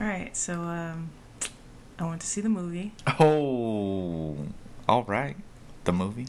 [0.00, 1.10] All right, so um,
[1.98, 2.92] I went to see the movie.
[3.18, 4.36] Oh,
[4.88, 5.36] all right.
[5.84, 6.26] The movie.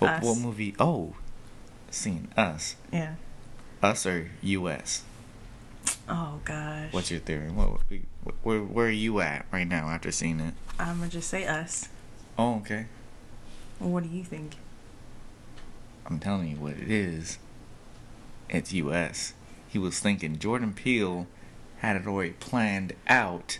[0.00, 0.24] What, Us.
[0.24, 0.74] what movie?
[0.80, 1.14] Oh,
[1.90, 2.74] seen us.
[2.92, 3.14] Yeah.
[3.80, 5.04] Us or U.S.
[6.08, 6.92] Oh gosh.
[6.92, 7.50] What's your theory?
[7.50, 7.80] What,
[8.42, 10.54] where, where are you at right now after seeing it?
[10.78, 11.88] I'm gonna just say us.
[12.36, 12.86] Oh, okay.
[13.78, 14.56] What do you think?
[16.06, 17.38] I'm telling you what it is.
[18.48, 19.34] It's U.S.
[19.68, 21.26] He was thinking Jordan Peele
[21.82, 23.58] had it already planned out.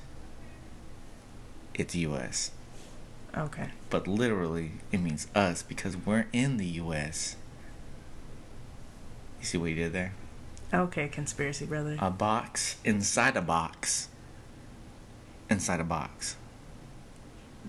[1.75, 2.53] It's U.S.
[3.37, 3.71] Okay.
[3.91, 7.35] But literally, it means us because we're in the U.S.
[9.41, 10.15] You see what he did there?
[10.73, 11.97] Okay, conspiracy brother.
[11.99, 14.09] A box inside a box.
[15.51, 16.37] Inside a box.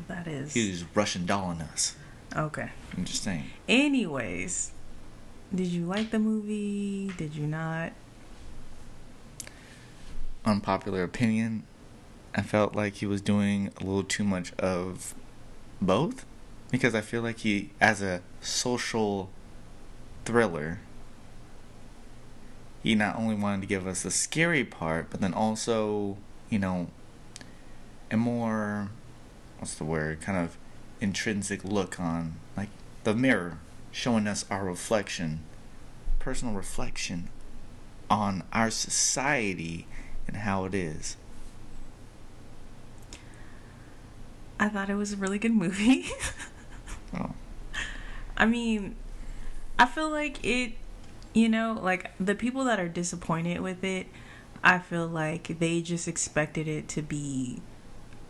[0.08, 0.54] that is.
[0.54, 1.96] He was Russian dolling us.
[2.36, 2.70] Okay.
[2.96, 3.46] I'm just saying.
[3.68, 4.72] Anyways,
[5.54, 7.12] did you like the movie?
[7.18, 7.94] Did you not?
[10.46, 11.64] Unpopular opinion.
[12.36, 15.14] I felt like he was doing a little too much of
[15.82, 16.26] both.
[16.72, 19.30] Because I feel like he, as a social
[20.26, 20.80] thriller,
[22.82, 26.18] he not only wanted to give us the scary part, but then also,
[26.50, 26.88] you know,
[28.12, 28.90] a more,
[29.60, 30.58] what's the word, kind of
[31.00, 32.70] intrinsic look on, like,
[33.04, 33.60] the mirror,
[33.92, 35.42] showing us our reflection,
[36.18, 37.30] personal reflection
[38.10, 39.86] on our society
[40.28, 41.18] and how it is.
[44.60, 46.08] I thought it was a really good movie.
[47.16, 47.30] Oh,
[48.36, 48.96] I mean,
[49.78, 50.74] I feel like it,
[51.32, 54.08] you know, like the people that are disappointed with it,
[54.64, 57.62] I feel like they just expected it to be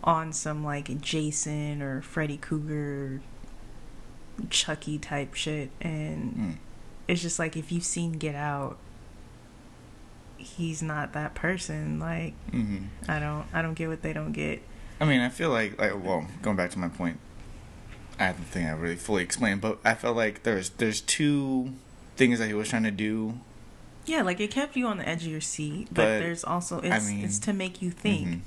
[0.04, 3.22] on some like Jason or Freddy Krueger,
[4.50, 5.70] Chucky type shit.
[5.80, 6.56] And mm.
[7.08, 8.78] it's just like if you've seen Get Out,
[10.38, 12.00] he's not that person.
[12.00, 14.62] Like, hmm I don't, I don't get what they don't get.
[15.00, 17.20] I mean, I feel like, like, well, going back to my point,
[18.20, 21.74] I don't think I really fully explained, but I felt like there's there's two
[22.16, 23.40] things that he was trying to do.
[24.06, 26.82] Yeah, like it kept you on the edge of your seat, but, But, there's also
[26.82, 28.28] I it's mean, it's to make you think.
[28.28, 28.40] Mhm.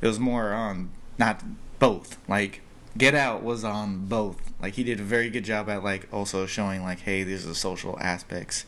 [0.00, 1.42] It was more on not
[1.78, 2.18] both.
[2.28, 2.62] Like
[2.98, 4.38] Get Out was on both.
[4.60, 7.54] Like he did a very good job at like also showing like, hey, these are
[7.54, 8.64] social aspects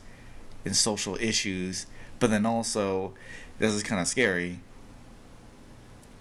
[0.64, 1.86] and social issues,
[2.22, 3.12] but then also
[3.58, 4.60] this is kind of scary.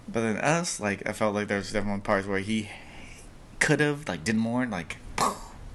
[0.07, 2.69] But then us, like I felt like there was definitely parts where he
[3.59, 4.97] could have like did more like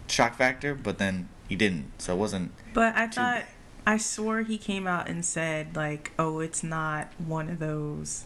[0.08, 1.92] shock factor, but then he didn't.
[1.98, 2.50] So it wasn't.
[2.74, 3.46] But I thought bad.
[3.86, 8.24] I swore he came out and said like, "Oh, it's not one of those.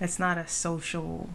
[0.00, 1.30] It's not a social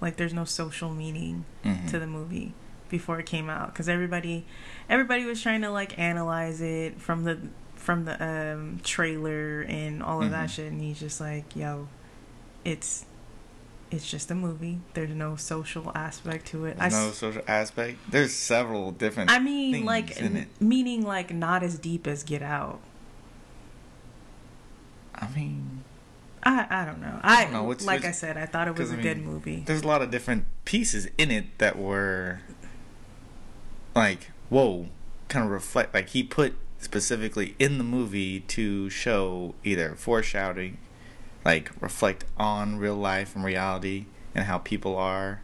[0.00, 1.90] like there's no social meaning mhm.
[1.90, 2.54] to the movie
[2.88, 4.46] before it came out cuz everybody
[4.88, 7.38] everybody was trying to like analyze it from the
[7.80, 10.52] from the um trailer and all of that Mhm.
[10.54, 11.88] shit and he's just like, "Yo,
[12.64, 13.06] it's
[13.90, 14.78] it's just a movie.
[14.94, 17.98] There's no social aspect to it." I There's no social aspect.
[18.08, 19.30] There's several different.
[19.30, 20.16] I mean, like,
[20.60, 22.80] meaning like not as deep as Get Out.
[25.14, 25.84] I mean,
[26.42, 27.18] I I don't know.
[27.22, 29.62] I, don't know, what's- like I said, I thought it was a I good movie.
[29.66, 32.40] there's a lot of different pieces in it that were
[33.94, 34.86] like, whoa,
[35.28, 35.92] kind of reflect.
[35.94, 40.78] Like he put specifically in the movie to show either foreshadowing,
[41.44, 45.42] like reflect on real life and reality and how people are,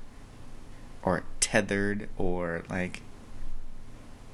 [1.03, 3.03] or tethered, or like.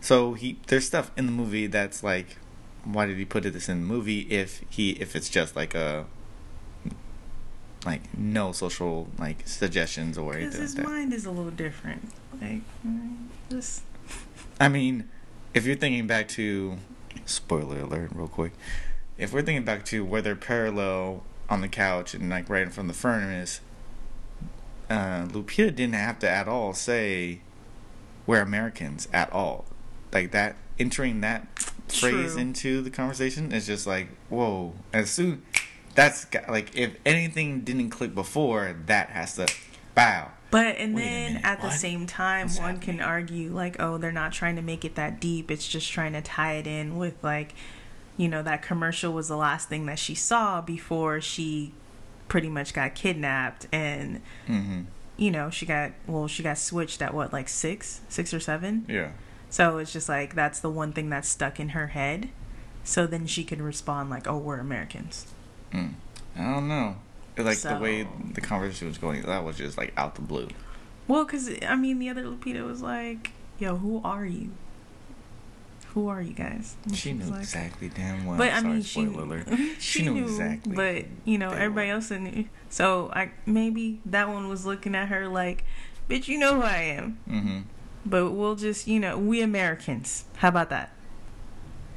[0.00, 2.38] So he there's stuff in the movie that's like,
[2.84, 6.06] why did he put this in the movie if he if it's just like a
[7.84, 10.92] like no social like suggestions or Because anything his like that.
[10.92, 12.08] mind is a little different.
[12.40, 13.16] Like, mm,
[13.50, 13.82] just
[14.60, 15.08] I mean,
[15.54, 16.76] if you're thinking back to
[17.25, 18.53] spoiler alert, real quick,
[19.19, 22.71] if we're thinking back to where they're parallel on the couch and like right in
[22.71, 23.61] front of the furnace,
[24.91, 27.41] uh, Lupita didn't have to at all say
[28.27, 29.65] we're Americans at all.
[30.12, 31.47] Like that entering that
[31.89, 32.41] phrase True.
[32.41, 34.73] into the conversation is just like whoa.
[34.93, 35.43] As soon
[35.94, 39.47] that's got- like if anything didn't click before, that has to
[39.94, 40.31] bow.
[40.52, 43.96] But and Wait then minute, at the same time, What's one can argue like, oh,
[43.96, 45.50] they're not trying to make it that deep.
[45.50, 47.54] It's just trying to tie it in with like,
[48.19, 51.72] you know, that commercial was the last thing that she saw before she
[52.28, 54.82] pretty much got kidnapped, and hmm
[55.16, 58.84] you know, she got well, she got switched at what like six, six or seven.
[58.88, 59.12] Yeah.
[59.50, 62.28] So it's just like that's the one thing that's stuck in her head.
[62.84, 65.26] So then she can respond like, "Oh, we're Americans."
[65.72, 65.94] Mm.
[66.37, 66.96] I don't know.
[67.38, 70.49] Like the way the conversation was going, that was just like out the blue.
[71.08, 74.50] Well, because I mean, the other Lupita was like, "Yo, who are you?
[75.94, 78.38] "Who are you guys?" And She was knew like- exactly damn well.
[78.38, 79.00] But I Sorry, mean, she
[79.79, 81.94] she, She knew knew exactly But you know, everybody were.
[81.94, 82.46] else knew.
[82.70, 85.64] So I maybe that one was looking at her like,
[86.08, 87.58] "Bitch, you know who I am." Mm-hmm.
[88.05, 90.25] But we'll just, you know, we Americans.
[90.37, 90.90] How about that?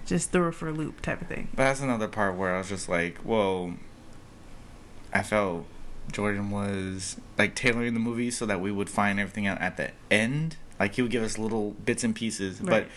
[0.06, 1.48] Just throw her for a loop type of thing.
[1.56, 3.74] But that's another part where I was just like, whoa.
[5.16, 5.66] I felt
[6.12, 9.92] Jordan was like tailoring the movie so that we would find everything out at the
[10.12, 10.58] end.
[10.78, 12.60] Like he would give us little bits and pieces.
[12.60, 12.88] But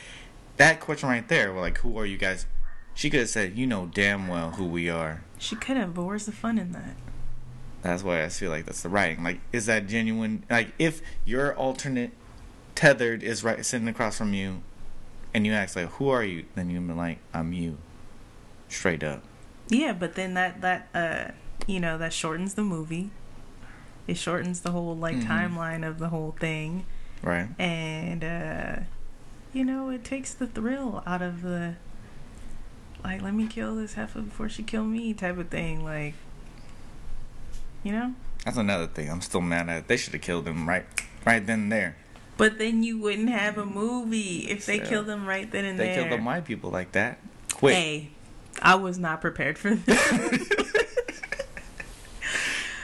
[0.56, 2.46] that question right there, we're like, who are you guys?
[2.92, 5.22] She could have said, you know damn well who we are.
[5.38, 6.96] She could have, but where's the fun in that?
[7.82, 9.22] That's why I feel like that's the writing.
[9.22, 10.44] Like, is that genuine?
[10.50, 12.10] Like, if your alternate
[12.74, 14.62] tethered is right sitting across from you,
[15.32, 17.78] and you ask like, "Who are you?" Then you'd be like, "I'm you."
[18.68, 19.22] Straight up.
[19.68, 21.32] Yeah, but then that that uh,
[21.68, 23.10] you know, that shortens the movie.
[24.08, 25.26] It shortens the whole like Mhm.
[25.26, 26.84] timeline of the whole thing,
[27.22, 27.48] Right.
[27.60, 28.76] and uh,
[29.52, 31.74] you know, it takes the thrill out of the
[33.04, 35.84] like, let me kill this heifer before she kill me type of thing.
[35.84, 36.14] Like,
[37.84, 38.14] you know.
[38.44, 39.08] That's another thing.
[39.08, 39.86] I'm still mad at.
[39.88, 40.84] They should have killed him right,
[41.24, 41.96] right then and there.
[42.36, 45.78] But then you wouldn't have a movie if they So, killed them right then and
[45.78, 45.94] They there.
[46.08, 47.18] killed the white people like that.
[47.52, 47.74] Quick.
[47.74, 48.10] Hey,
[48.62, 50.48] I was not prepared for this.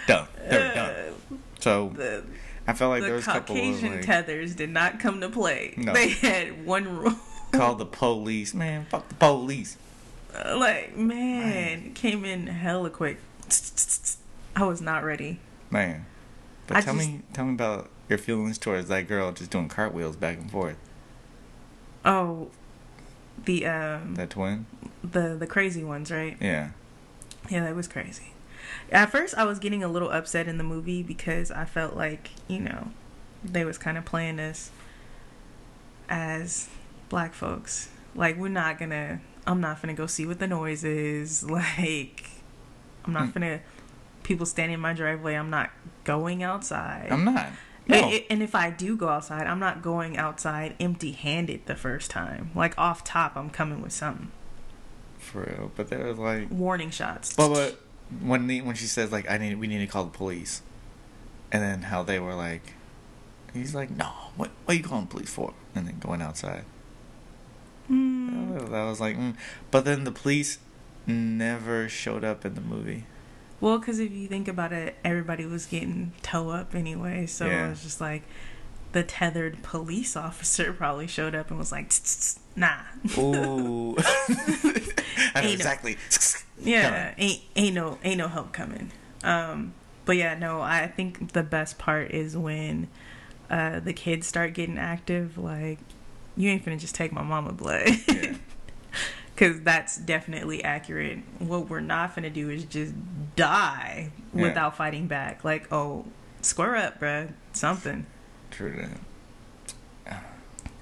[0.07, 0.27] done.
[0.49, 0.95] They're done.
[1.65, 2.23] So The,
[2.67, 5.23] I felt like the there was a couple of Caucasian like tethers did not come
[5.23, 5.73] to play.
[5.79, 5.95] No.
[5.95, 7.15] They had one rule.
[7.53, 8.53] call the police.
[8.53, 9.79] Man, fuck the police.
[10.35, 13.19] like, man, came in hella quick.
[14.55, 15.41] I was not ready.
[15.71, 16.05] Man.
[16.67, 19.69] But I tell just- me, tell me about your feelings towards that girl just doing
[19.71, 20.77] cartwheels back and forth.
[22.05, 22.51] Oh,
[23.43, 24.67] the um, That twin.
[25.03, 26.37] the the crazy ones, right?
[26.43, 26.73] Yeah.
[27.49, 28.34] Yeah, that was crazy.
[28.93, 32.31] At first, I was getting a little upset in the movie because I felt like
[32.49, 32.89] you know
[33.45, 34.71] they was kind of playing us
[36.09, 36.69] as
[37.09, 37.89] black folks.
[38.15, 39.21] Like we're not gonna.
[39.47, 41.45] I'm not gonna go see what the noise is.
[41.51, 42.25] Like
[43.05, 43.31] I'm not Hmm.
[43.33, 43.61] gonna.
[44.23, 45.35] People standing in my driveway.
[45.35, 45.71] I'm not
[46.05, 47.09] going outside.
[47.11, 47.49] I'm not.
[47.87, 47.99] No.
[47.99, 52.51] a- and if I do go outside, I'm not going outside empty-handed the first time.
[52.55, 54.31] Like off top, I'm coming with something.
[55.19, 55.71] For real.
[55.77, 56.51] But there was like.
[56.51, 57.35] Warning shots.
[57.35, 57.81] But but
[58.23, 60.63] when the, when she says like I need we need to call the police,
[61.53, 62.75] and then how they were like,
[63.53, 65.55] he's like no what what are you calling the police for?
[65.75, 66.65] And then going outside.
[67.89, 68.57] Hmm.
[68.59, 69.37] That was like, mm.
[69.71, 70.59] but then the police
[71.07, 73.05] never showed up in the movie.
[73.61, 77.67] Well, because if you think about it, everybody was getting toe up anyway, so Yeah.
[77.67, 78.23] it was just like
[78.93, 82.81] the tethered police officer probably showed up and was like, "Tsk, tsk, tsk, "Nah,
[83.19, 83.97] Ooh,
[85.35, 85.97] I know exactly.
[86.61, 88.91] Yeah, ain't ain't no ain't no help coming."
[89.23, 89.75] Um,
[90.05, 92.89] but yeah, no, I think the best part is when
[93.51, 95.39] uh, the kids start getting active.
[95.39, 95.79] Like,
[96.37, 97.89] you ain't finna just take my mama blood.
[98.09, 98.35] Yeah.
[99.35, 101.19] Because that's definitely accurate.
[101.41, 102.95] What we're not gonna do is just
[103.35, 104.43] die Yeah.
[104.43, 105.43] without fighting back.
[105.43, 106.05] Like, oh,
[106.41, 107.33] square up, bruh.
[107.53, 108.07] Something.
[108.53, 108.87] True
[110.07, 110.25] that.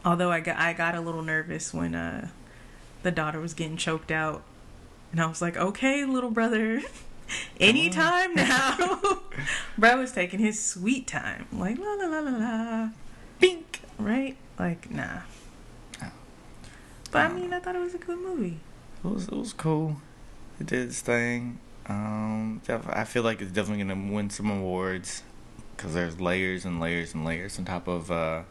[0.05, 2.29] Although I got I got a little nervous when uh
[3.03, 4.43] the daughter was getting choked out,
[5.13, 6.83] and I was like, okay, little brother,
[7.61, 9.21] anytime now.
[9.79, 12.89] Bro was taking his sweet time, like la la la la la,
[13.39, 13.81] Bink.
[13.99, 14.37] right?
[14.59, 15.21] Like nah.
[16.03, 16.11] Oh.
[17.11, 18.59] But I mean, I thought it was a good movie.
[19.05, 19.97] It was it was cool.
[20.61, 21.59] It did its thing.
[21.87, 25.23] Um, I feel like it's definitely gonna win some awards
[25.77, 28.43] because there's layers and layers and layers on top of uh,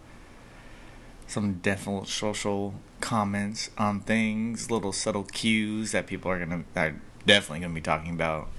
[1.32, 6.96] some definite social comments on things, little subtle cues that people are gonna are
[7.26, 8.50] definitely gonna be talking about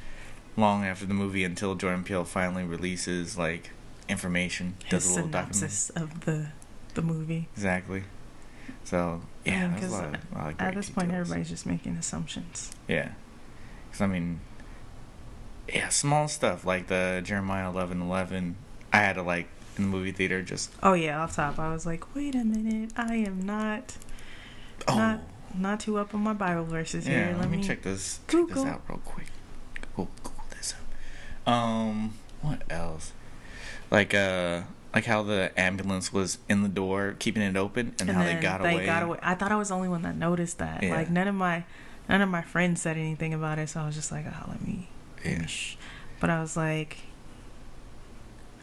[0.56, 3.70] long after the movie until Jordan Peele finally releases like
[4.08, 5.54] information, His does a little document.
[5.56, 6.48] synopsis of the
[6.94, 7.48] the movie.
[7.54, 8.04] Exactly.
[8.84, 11.48] So yeah, Yeah, there's a 'cause lot, of- a lot of At this point, everybody's
[11.48, 12.70] just making assumptions.
[12.88, 13.12] Yeah.
[13.90, 14.40] Because, I mean,
[15.68, 18.56] yeah, small stuff like the Jeremiah 11 11.
[18.92, 21.86] I had to, like, in the movie theater, just, Oh yeah, off top, I was
[21.86, 23.96] like, wait a minute, I am not
[24.88, 25.20] oh, not
[25.54, 27.36] not too up on my Bible verses yeah, here.
[27.38, 29.26] let, me, check this, check this out real quick.
[29.94, 30.74] Google, Google this
[31.46, 31.52] up.
[31.52, 33.12] Um, what else?
[33.90, 34.62] Like, uh,
[34.94, 38.62] like how the ambulance was in the door, keeping it open, and, how they got
[38.62, 38.86] they away.
[38.86, 39.18] got away.
[39.22, 40.82] I thought I was the only one that noticed that.
[40.82, 40.94] Yeah.
[40.94, 41.64] Like none of my
[42.08, 44.62] none of my friends said anything about it, so I was just like, oh, let
[44.66, 44.88] me,
[45.24, 45.38] let Yeah.
[45.40, 45.48] me.
[46.20, 46.98] But I was like,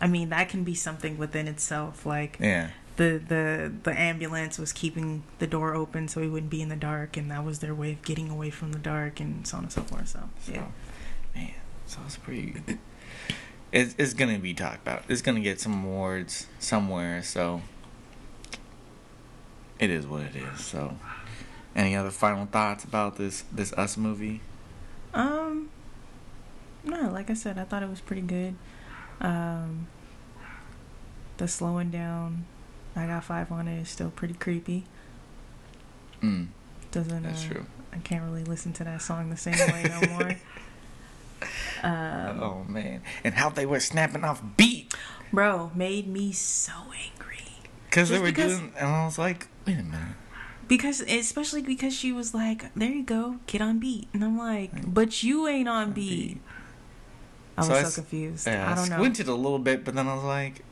[0.01, 2.05] I mean, that can be something within itself.
[2.05, 6.61] Like Yeah, the the the ambulance was keeping the door open so he wouldn't be
[6.61, 9.45] in the dark, and that was their way of getting away from the dark, and
[9.47, 10.07] so on and so forth.
[10.07, 10.65] So so, yeah,
[11.35, 11.53] man,
[11.85, 12.55] so it's pretty.
[13.71, 15.03] It's, it's gonna be talked about.
[15.09, 17.21] It's gonna get some awards somewhere.
[17.21, 17.61] So
[19.77, 20.65] it is what it is.
[20.65, 20.97] So
[21.75, 24.41] Any other final thoughts about this this Us movie?
[25.13, 25.69] Um,
[26.83, 28.55] no, like I said, I thought it was pretty good.
[29.21, 29.87] Um,
[31.37, 32.45] the slowing down,
[32.95, 34.85] I got five on it is still pretty creepy.
[36.21, 36.47] Mm,
[36.91, 37.65] Doesn't that's uh, true.
[37.93, 40.35] I can't really listen to that song the same way no more.
[41.81, 44.93] Um, oh man, and how they were snapping off beat
[45.31, 47.45] Bro, made me so angry.
[47.85, 50.15] because they were because- doing, and I was like, wait a minute.
[50.67, 54.93] Because especially because she was like, "There you go, get on beat," and I'm like,
[54.93, 56.41] "But you ain't on On beat." beat.
[57.59, 58.47] I was So so, confused.
[58.47, 58.95] Yeah, I don't know.
[58.97, 60.63] squinted a little bit, but then I was like,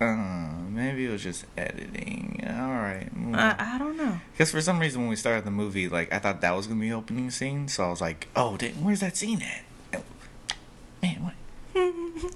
[0.00, 2.44] uh, maybe it was just editing.
[2.46, 3.08] All right.
[3.14, 3.34] mm.
[3.36, 4.20] I, I don't know.
[4.32, 6.80] Because for some reason, when we started the movie, like I thought that was gonna
[6.80, 10.02] be the opening scene, so I was like, "Oh, where's that scene at?"
[11.02, 11.34] Man, what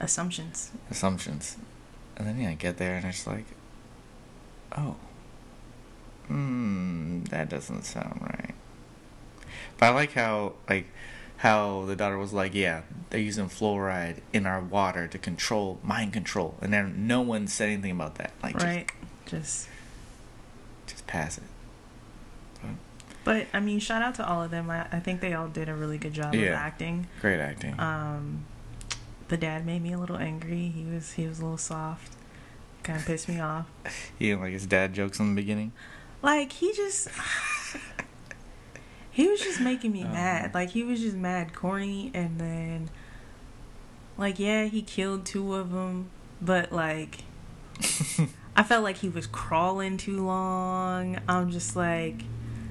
[0.00, 0.70] Assumptions.
[0.90, 1.56] assumptions?
[2.16, 3.46] And then yeah, I get there and it's like,
[4.76, 4.96] "Oh,
[6.28, 8.54] hmm, that doesn't sound right."
[9.78, 10.86] But I like how like
[11.40, 16.12] how the daughter was like, "Yeah, they're using fluoride in our water to control mind
[16.12, 18.32] control," and then no one said anything about that.
[18.42, 18.92] Like, just- right?
[19.26, 19.68] Just.
[20.86, 21.44] just pass it.
[23.22, 24.70] But I mean, shout out to all of them.
[24.70, 27.06] I, I think they all did a really good job of acting.
[27.20, 27.78] Great acting.
[27.78, 28.44] Um,
[29.28, 30.68] the dad made me a little angry.
[30.68, 32.14] He was he was a little soft.
[32.82, 33.66] Kind of pissed me off.
[34.18, 35.72] He didn't like his dad jokes in the beginning.
[36.22, 37.08] Like he just
[39.20, 40.12] he was just making me Oh.
[40.12, 40.54] mad.
[40.54, 42.90] Like he was just mad corny and then
[44.16, 46.10] like yeah, he killed two of them,
[46.40, 47.18] but like
[48.56, 51.18] I felt like he was crawling too long.
[51.28, 52.22] I'm just like,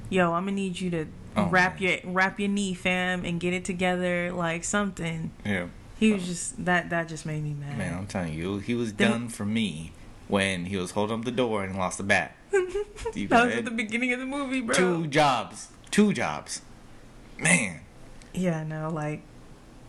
[0.09, 1.05] yo, I'm gonna need you to
[1.37, 1.99] Oh, wrap man.
[2.03, 5.31] your wrap your knee, fam, and get it together, like something.
[5.45, 5.67] yeah.
[5.99, 7.77] He was just that that just made me mad.
[7.77, 9.91] Man, I'm telling you, he was done for me
[10.27, 12.35] when he was holding up the door and lost the bat.
[12.51, 14.75] That was at the beginning of the movie, bro.
[14.75, 15.67] Two jobs.
[15.91, 16.61] Two jobs.
[17.37, 17.81] Man.
[18.33, 19.21] Yeah, no, like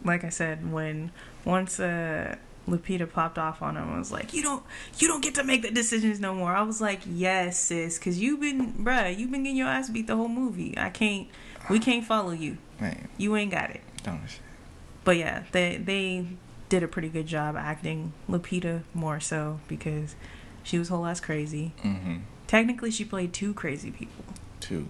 [0.04, 1.10] like I said, when
[1.44, 2.36] once uh
[2.68, 4.62] Lupita popped off on him, I was like, "You don't,
[4.98, 8.20] you don't get to make the decisions no more." I was like, "Yes, sis, because
[8.20, 10.74] you've been, bruh, you've been getting your ass beat the whole movie.
[10.78, 11.28] I can't,
[11.68, 12.58] we can't follow you.
[12.80, 13.08] Man.
[13.16, 14.20] You ain't got it." Don't.
[15.04, 16.26] But yeah, they they
[16.68, 20.14] did a pretty good job acting Lupita more so because
[20.62, 21.72] she was whole ass crazy.
[21.82, 22.18] Mm-hmm.
[22.46, 24.24] Technically, she played two crazy people,
[24.60, 24.88] Two.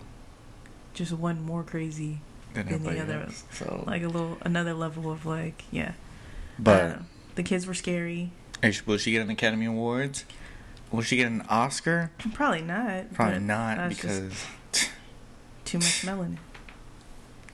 [0.94, 2.20] Just one more crazy,
[2.54, 3.44] Than Than the everybody other else.
[3.52, 5.92] So, like a little another level of like, yeah.
[6.58, 6.98] but Uh,
[7.36, 8.32] the kids were scary.
[8.62, 10.24] hey, will she get an Academy Awards?
[10.90, 12.10] Will she get an Oscar?
[12.34, 13.12] Probably not.
[13.14, 14.44] Probably not because
[15.64, 16.38] too much melanin.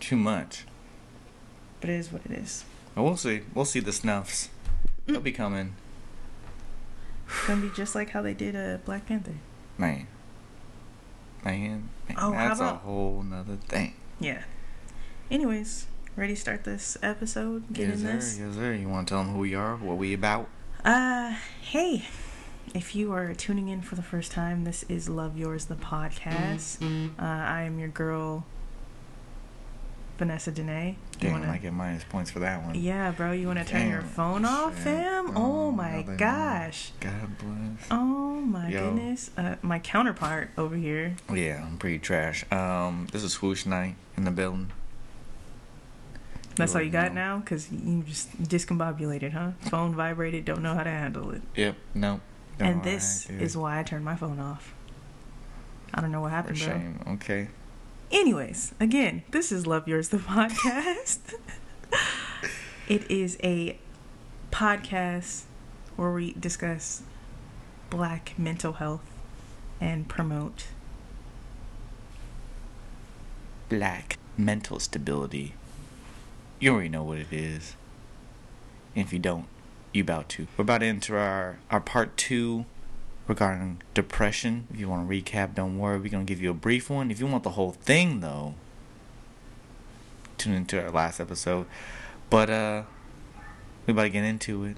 [0.00, 0.64] too much.
[1.81, 2.64] But it is what it is.
[2.95, 3.43] We'll see.
[3.55, 4.49] We'll see the snuffs.
[5.05, 5.75] They'll be coming.
[7.28, 9.35] It's gonna be just like how they did uh, Black Panther.
[9.76, 10.07] Man.
[11.45, 11.88] Man.
[12.09, 13.95] man Oh, how that's a whole nother thing.
[14.21, 14.43] Yeah.
[15.31, 17.73] Anyways, ready to start this episode?
[17.73, 18.12] Get yes, in sir.
[18.12, 18.38] this.
[18.38, 18.73] Yes, sir.
[18.75, 20.49] You want to tell them who we are, what we about?
[20.85, 22.05] Uh, hey.
[22.75, 26.83] If you are tuning in for the first time, this is Love Yours the podcast.
[27.19, 28.45] Uh, I am your girl,
[30.18, 30.88] Vanessa Dene.
[30.88, 32.75] You Damn, wanna- I get minus points for that one.
[32.75, 35.37] Yeah, bro, you want to turn your phone off, fam?
[35.37, 36.92] Oh, Oh, my gosh.
[37.00, 37.87] God bless.
[37.90, 38.87] Oh my Yo.
[38.94, 39.30] goodness.
[39.37, 41.16] Uh, my counterpart over here.
[41.32, 42.50] Yeah, I'm pretty trash.
[42.52, 44.70] Um, this is Swoosh Knight in the building.
[46.56, 47.20] That's all you got know.
[47.20, 47.38] now?
[47.40, 49.50] Because you just discombobulated, huh?
[49.68, 51.42] Phone vibrated, don't know how to handle it.
[51.54, 51.76] Yep.
[51.94, 52.20] Nope.
[52.58, 54.73] Don't and this is why I turned my phone off.
[55.92, 56.66] I don't know what for happened, bro.
[56.66, 57.00] shame.
[57.14, 57.49] Okay.
[58.10, 61.18] Anyways, again, this is Love Yours the podcast.
[62.88, 63.78] it is a
[64.50, 65.42] podcast
[65.96, 67.02] where we discuss
[67.90, 69.02] black mental health
[69.80, 70.66] and promote
[73.68, 75.54] Black mental stability.
[76.60, 77.75] You already know what it is.
[78.94, 79.46] And if you don't,
[79.92, 80.46] you about to.
[80.56, 82.64] We're about to enter our, our part two
[83.28, 84.66] regarding depression.
[84.73, 85.99] If you want to recap, don't worry.
[85.99, 87.11] We're going to give you a brief one.
[87.11, 88.54] If you want the whole thing, though,
[90.38, 91.66] tune into our last episode.
[92.30, 92.83] But, uh,
[93.87, 94.76] we about to get into it.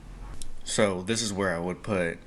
[0.65, 2.19] So, this is where I would put.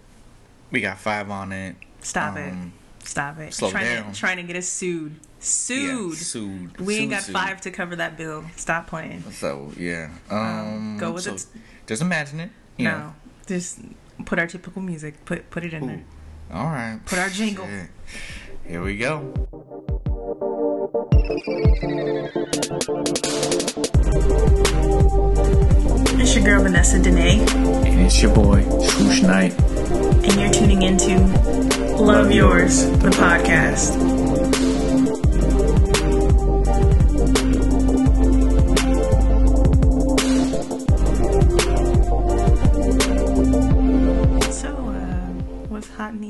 [0.71, 1.75] We got five on it.
[2.01, 2.51] Stop it.
[2.51, 2.73] Um,
[3.03, 3.53] Stop it.
[3.53, 4.13] slow trying down.
[4.13, 5.15] To, trying to get us sued.
[5.39, 6.11] Sued.
[6.11, 6.79] Yeah, sued.
[6.79, 7.33] we ain't got sued.
[7.33, 8.45] five to cover that bill.
[8.55, 9.23] Stop playing.
[9.31, 11.45] So yeah, um, Um, go with so it.
[11.87, 12.51] Just imagine it.
[12.77, 12.97] You no.
[12.97, 13.15] know.
[13.47, 13.79] Just
[14.25, 15.23] put our typical music.
[15.25, 15.87] Put put it in Ooh.
[15.87, 16.03] there.
[16.53, 16.99] All right.
[17.05, 17.65] Put our jingle.
[17.65, 17.89] Shit.
[18.67, 19.33] Here we go.
[26.23, 29.53] It's your girl Vanessa Dene, And it's your boy Swoosh Knight.
[29.59, 31.17] and you're tuning into
[31.97, 34.20] Love Yours, the podcast.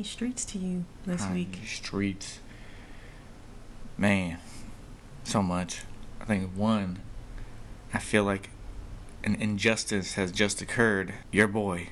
[0.04, 1.60] Streets to you this week?
[1.66, 2.40] Streets.
[3.98, 4.38] Man,
[5.24, 5.82] so much.
[6.20, 7.00] I think one,
[7.94, 8.50] I feel like
[9.24, 11.14] an injustice has just occurred.
[11.32, 11.90] Your boy,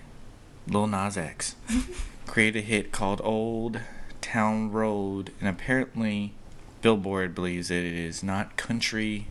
[0.68, 1.56] Lil Nas X,
[2.28, 3.82] created a hit called Old
[4.22, 6.34] Town Road, and apparently
[6.82, 9.28] Billboard believes that it is not country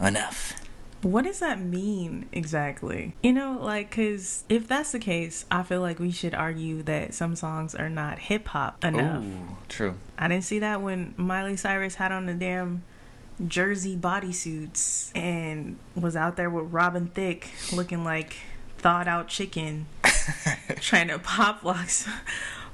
[0.00, 0.52] enough.
[1.06, 3.14] What does that mean exactly?
[3.22, 7.14] You know, like, because if that's the case, I feel like we should argue that
[7.14, 9.22] some songs are not hip hop enough.
[9.22, 9.94] Ooh, true.
[10.18, 12.82] I didn't see that when Miley Cyrus had on the damn
[13.46, 18.34] jersey bodysuits and was out there with Robin Thicke looking like
[18.78, 19.86] thawed out chicken
[20.80, 21.88] trying to pop lock,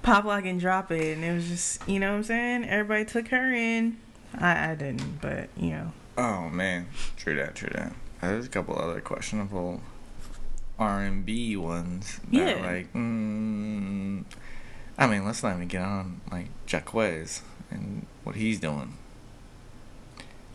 [0.01, 1.19] pop lock and drop it.
[1.19, 2.65] And it was just, you know what I'm saying?
[2.65, 3.99] Everybody took her in.
[4.39, 5.93] I, I didn't, but, you know.
[6.17, 6.87] Oh man,
[7.19, 7.93] true that, true that.
[8.23, 9.83] There's a couple other questionable
[10.79, 12.21] R and B ones.
[12.31, 12.53] That Yeah.
[12.53, 14.25] Are like, mm,
[14.97, 18.97] I mean, let's not even get on like Jaquez and what he's doing.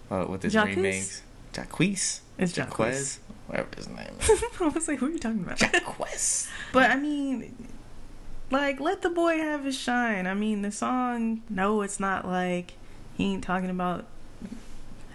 [0.09, 0.75] Uh, with his Jacquees?
[0.77, 1.21] remakes,
[1.53, 4.43] Jaquez, It's Jaquez, whatever his name is.
[4.61, 5.59] I was like, who are you talking about?
[5.59, 6.47] Jaquez.
[6.71, 7.67] But I mean,
[8.49, 10.25] like, let the boy have his shine.
[10.27, 12.73] I mean, the song, no, it's not like
[13.17, 14.05] he ain't talking about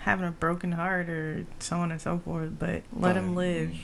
[0.02, 3.74] having a broken heart or so on and so forth, but let him live.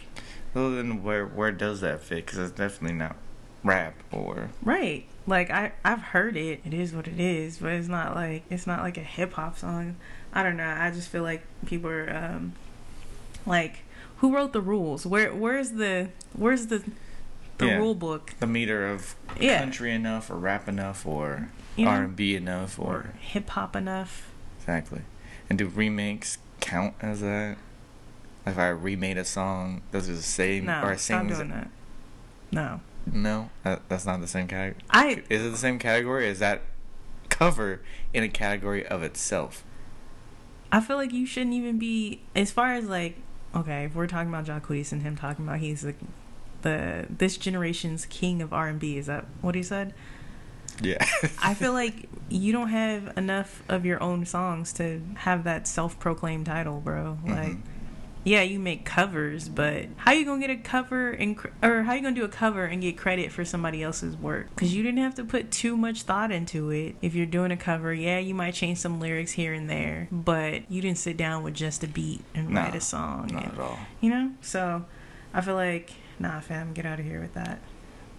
[0.54, 2.26] Well, then where where does that fit?
[2.26, 3.16] Because it's definitely not
[3.64, 5.04] rap or Right.
[5.26, 6.60] Like I I've heard it.
[6.64, 9.58] It is what it is, but it's not like it's not like a hip hop
[9.58, 9.96] song.
[10.32, 10.68] I don't know.
[10.78, 12.52] I just feel like people are um
[13.46, 13.80] like
[14.18, 15.06] who wrote the rules?
[15.06, 16.82] Where where's the where's the
[17.58, 17.76] the Yeah.
[17.78, 18.34] rule book?
[18.40, 19.58] the meter of Yeah.
[19.58, 21.48] country enough or rap enough or
[21.78, 24.30] R and B enough or Or hip hop enough?
[24.60, 25.02] Exactly.
[25.48, 27.56] And do remakes count as that?
[28.44, 31.28] Like if I remade a song, does it say No, or stop sing?
[31.28, 31.70] doing that.
[32.50, 32.80] No.
[33.10, 34.82] No, that, that's not the same category.
[34.90, 36.28] I Is it the same category?
[36.28, 36.62] Is that
[37.28, 37.80] cover
[38.12, 39.64] in a category of itself?
[40.70, 43.16] I feel like you shouldn't even be as far as like
[43.54, 45.94] okay, if we're talking about Jacquees and him talking about he's the
[46.62, 49.94] the this generation's king of R and B, is that what he said?
[50.80, 51.04] Yeah.
[51.42, 56.46] I feel like you don't have enough of your own songs to have that self-proclaimed
[56.46, 57.18] title, bro.
[57.26, 57.60] Like, Mhm.
[58.24, 61.94] yeah, you make covers, but how you gonna get a cover and cr- or how
[61.94, 64.48] you gonna do a cover and get credit for somebody else's work?
[64.54, 66.96] Because you didn't have to put too much thought into it.
[67.00, 70.70] If you're doing a cover, yeah, you might change some lyrics here and there, but
[70.70, 73.30] you didn't sit down with just a beat and No, write a song.
[73.32, 73.78] Not and- at all.
[74.02, 74.84] You know, so
[75.32, 77.60] I feel like nah, fam, get out of here with that.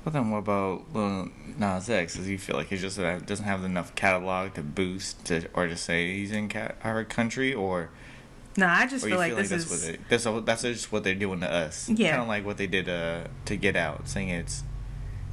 [0.09, 2.15] But then what about Lil Nas X?
[2.15, 5.67] Does he feel like he just uh, doesn't have enough catalog to boost to, or
[5.67, 7.91] to say he's in cat our country, or
[8.57, 10.61] Nah, I just or feel you like this like is that's what they, that's that's
[10.63, 11.89] just what they're doing to us?
[11.89, 12.09] Yeah.
[12.09, 14.63] kind of like what they did uh, to Get Out, saying it's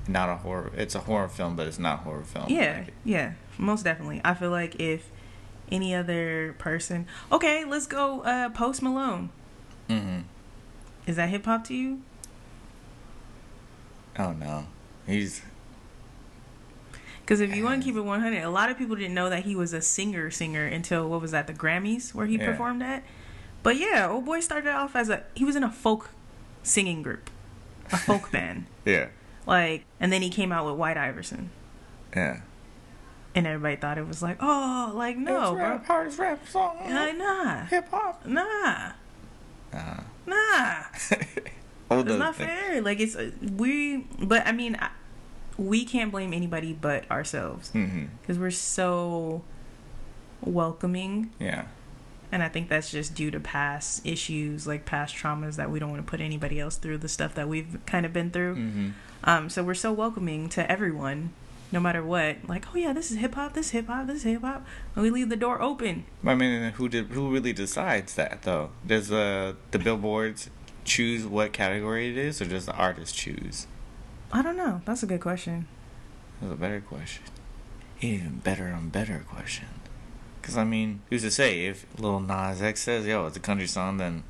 [0.07, 2.45] not a horror, it's a horror film, but it's not a horror film.
[2.51, 4.21] Yeah, Like, yeah, most definitely.
[4.27, 5.11] I feel like if
[5.73, 8.21] any other person, okay, let's go.
[8.21, 9.31] Uh, Post Malone.
[9.89, 10.19] mm-hmm.
[11.07, 12.03] Is that hip hop to you?
[14.19, 14.67] Oh no,
[15.07, 15.43] he's
[17.21, 19.29] Because if you want to keep it one hundred, a lot of people didn't know
[19.31, 22.47] that he was a singer singer until what was that the Grammys where he Yeah.
[22.51, 23.03] performed at.
[23.63, 26.11] But yeah, old boy started off as a he was in a folk
[26.63, 27.29] singing group,
[27.93, 29.09] a folk band, yeah,
[29.47, 31.51] like, and then he came out with White Iverson,
[32.15, 32.41] yeah.
[33.35, 36.77] and everybody thought it was like, oh, like no, it's bro, rap, hardest rap song,
[36.81, 38.25] Uh, nah, hip hop.
[38.25, 38.93] nah,
[39.73, 40.75] Uh, nah.
[41.91, 42.81] It's not fair.
[42.83, 44.91] Like it's uh, we, but I mean, I,
[45.59, 48.07] we can't blame anybody but ourselves Mm-hmm.
[48.21, 49.43] because we're so
[50.43, 51.67] welcoming, Yeah,
[52.33, 55.91] and I think that's just due to past issues, like past traumas that we don't
[55.91, 58.57] want to put anybody else through the stuff that we've kind of been through.
[58.57, 58.89] mm-hmm.
[59.25, 61.31] Um, so we're so welcoming to everyone,
[61.73, 62.37] no matter what.
[62.47, 65.11] Like, oh yeah, this is hip hop, this hip hop, this hip hop, and we
[65.11, 66.05] leave the door open.
[66.25, 68.71] I mean, who did who really decides that though?
[68.85, 70.51] There's uh, the billboards
[70.87, 73.67] choose what category it is, or does the artist choose?
[74.33, 74.81] I don't know.
[74.85, 75.67] That's a good question.
[76.41, 77.23] That's a better question.
[78.01, 79.67] Even better and better question.
[80.41, 83.67] Because I mean, who's to say if Lil Nas X says, "Yo, it's a country
[83.67, 84.23] song," then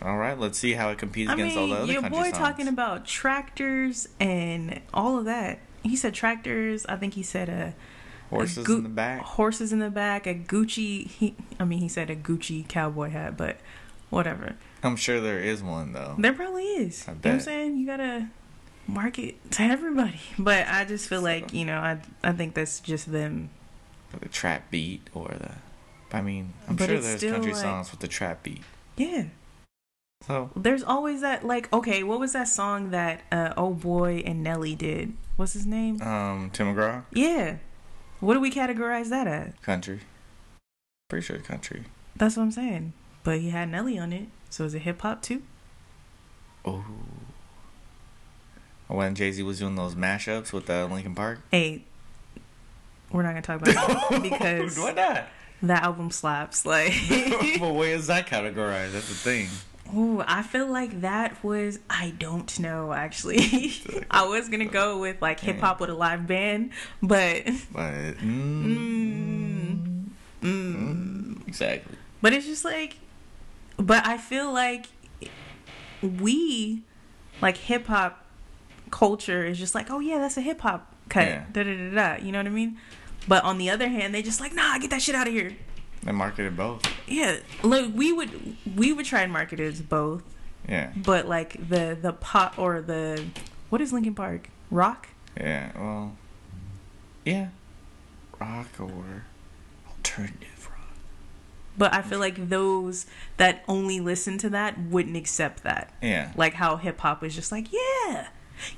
[0.00, 2.18] all right, let's see how it competes I against mean, all the other your country
[2.18, 2.38] boy songs.
[2.38, 5.58] talking about tractors and all of that.
[5.82, 6.86] He said tractors.
[6.86, 7.74] I think he said a
[8.30, 9.20] horses Gu- in the back.
[9.22, 11.06] horses in the back, a Gucci.
[11.08, 13.58] He, I mean, he said a Gucci cowboy hat, but
[14.10, 14.54] whatever.
[14.82, 16.14] I'm sure there is one though.
[16.18, 17.04] There probably is.
[17.08, 17.76] I You know what I'm saying?
[17.78, 18.28] You gotta
[18.86, 20.20] market to everybody.
[20.38, 23.50] But I just feel like you know, I I think that's just them.
[24.20, 25.52] The trap beat or the.
[26.16, 28.62] I mean, I'm But sure there's country like- songs with the trap beat.
[28.96, 29.24] Yeah,
[30.26, 34.42] So There's always that like okay, what was that song that uh oh boy and
[34.42, 35.12] Nelly did?
[35.36, 36.00] What's his name?
[36.02, 37.56] um, Tim McGraw, Yeah.
[38.20, 39.52] What do we categorize that as?
[39.62, 40.00] country.
[41.08, 41.84] Pretty sure country.
[42.16, 42.92] That's what I'm saying.
[43.22, 44.26] But he had Nelly on it.
[44.50, 45.42] So is it hip hop too?
[46.64, 46.84] Oh.
[48.88, 51.40] When Jay Z was doing those mashups with uh, Linkin Park.
[51.50, 51.84] Hey,
[53.12, 55.24] we're not gonna talk about that because why not?
[55.62, 56.64] that album slaps.
[56.64, 56.92] Like
[57.60, 58.92] but where is that categorized?
[58.92, 59.48] That's the thing.
[59.96, 63.72] Ooh, I feel like that was I don't know actually.
[64.10, 66.70] I was gonna go with like hip hop with a live band,
[67.02, 70.04] but But mm, mm,
[70.42, 70.74] mm.
[70.74, 71.96] mm, exactly.
[72.22, 72.96] but it's just like
[73.78, 74.86] but I feel like
[76.02, 76.82] we
[77.40, 78.24] like hip hop
[78.90, 81.26] culture is just like, oh yeah, that's a hip hop cut.
[81.26, 81.44] Yeah.
[81.52, 82.78] Da, da, da, da, you know what I mean?
[83.26, 85.56] But on the other hand, they just like, nah, get that shit out of here.
[86.02, 86.82] They marketed both.
[87.06, 90.22] Yeah, look, we would we would try and market it as both,
[90.68, 90.92] Yeah.
[90.96, 93.24] but like the the pop or the
[93.68, 95.08] what is Linkin Park rock?
[95.36, 95.70] Yeah.
[95.76, 96.16] Well.
[97.24, 97.48] Yeah.
[98.40, 99.24] Rock or
[99.88, 100.47] alternative.
[101.78, 103.06] But I feel like those
[103.38, 105.92] that only listen to that wouldn't accept that.
[106.02, 106.32] Yeah.
[106.36, 108.28] Like how hip hop is just like, yeah,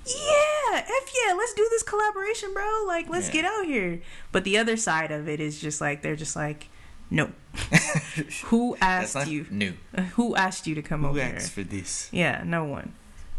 [0.06, 2.84] yeah, f yeah, let's do this collaboration, bro.
[2.86, 3.32] Like, let's Yeah.
[3.32, 4.02] get out here.
[4.32, 6.68] But the other side of it is just like they're just like,
[7.08, 7.30] no.
[8.44, 9.46] Who asked you?
[9.50, 9.72] new.
[10.16, 11.34] Who asked you to come Who over here?
[11.36, 12.08] asked for this?
[12.12, 12.92] Yeah, no one.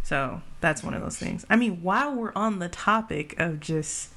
[0.04, 1.46] So that's one of those things.
[1.50, 4.10] I mean, while we're on the topic of just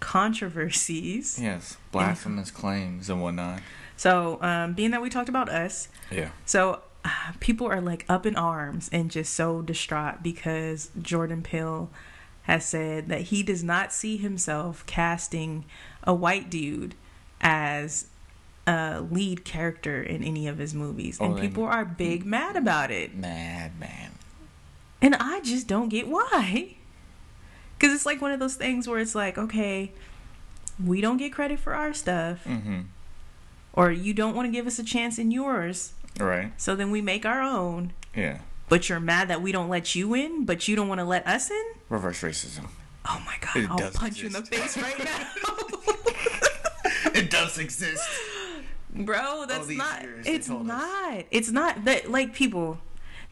[0.00, 1.76] controversies, Yes.
[1.92, 3.60] Blasphemous claims and whatnot.
[3.98, 6.30] So um, being that we talked about us, Yeah.
[6.46, 11.90] so uh, people are like up in arms and just so distraught because Jordan Peele
[12.44, 15.66] has said that he does not see himself casting
[16.04, 16.94] a white dude
[17.42, 18.06] as
[18.66, 22.56] a lead character in any of his movies, and Oh, and- people are big mad
[22.56, 23.14] about it.
[23.16, 24.12] Mad man.
[25.00, 26.76] And I just don't get why.
[27.78, 29.92] Because it's like one of those things where it's like, okay,
[30.84, 32.80] we don't get credit for our stuff, Mm-hmm.
[33.78, 36.52] Or you don't want to give us a chance in yours, Right.
[36.56, 37.92] so then we make our own.
[38.14, 38.38] Yeah.
[38.68, 41.26] But you're mad that we don't let you in, but you don't want to let
[41.26, 41.64] us in?
[41.88, 42.66] Reverse racism.
[43.08, 45.28] Oh my god, It I'll punch you in the face right now.
[47.14, 48.06] it does exist.
[48.94, 50.02] Bro, that's not.
[50.24, 50.66] It's told us.
[50.66, 51.24] not.
[51.30, 52.78] It's not that like people.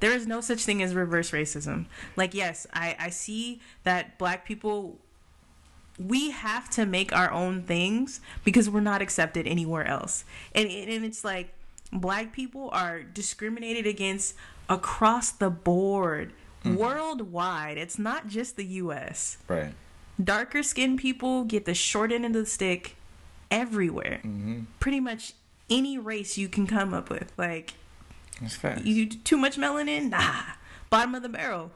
[0.01, 1.87] There is no such thing as reverse racism.
[2.15, 4.99] Like yes, I I see that black people.
[5.99, 11.05] We have to make our own things because we're not accepted anywhere else, and and
[11.05, 11.53] it's like
[11.93, 14.35] black people are discriminated against
[14.69, 16.33] across the board,
[16.65, 17.79] worldwide.
[17.79, 19.73] It's not just the U.S Right.
[20.23, 22.97] darker skinned people get the short end of the stick
[23.51, 24.21] everywhere.
[24.25, 24.63] Mm-hmm.
[24.81, 25.33] Pretty much
[25.71, 27.33] any race you can come up with.
[27.37, 27.75] Like,
[28.85, 30.11] you too much melanin?
[30.11, 30.43] Nah.
[30.91, 31.71] Bottom of the barrel.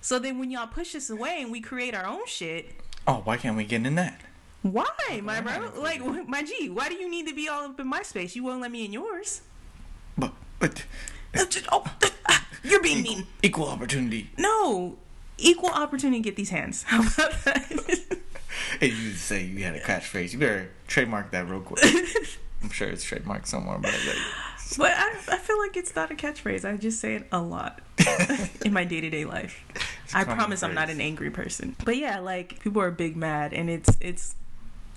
[0.00, 2.70] So then when y'all push us away and we create our own shit,
[3.08, 4.20] oh, why can't we get in that?
[4.62, 4.86] why,
[5.22, 5.70] my bro?
[5.80, 8.36] Like, my G, why do you need to be all up in my space?
[8.36, 9.40] You won't let me in yours.
[10.16, 10.84] But but
[11.70, 11.84] Oh,
[12.28, 13.26] ah, you're being mean.
[13.42, 14.30] equal opportunity.
[14.36, 14.96] No.
[15.38, 16.82] Equal opportunity to get these hands.
[16.84, 18.18] How about that?
[18.80, 20.32] Hey, you say you had a catchphrase.
[20.32, 21.84] You better trademark that real quick.
[22.62, 24.16] I'm sure it's trademarked somewhere, but like,
[24.76, 26.64] But I, I feel like it's not a catchphrase.
[26.64, 27.80] I just say it a lot
[28.64, 29.64] in my day to day life.
[30.14, 31.76] I promise I'm not an angry person.
[31.84, 34.34] But yeah, like people are big mad, and it's it's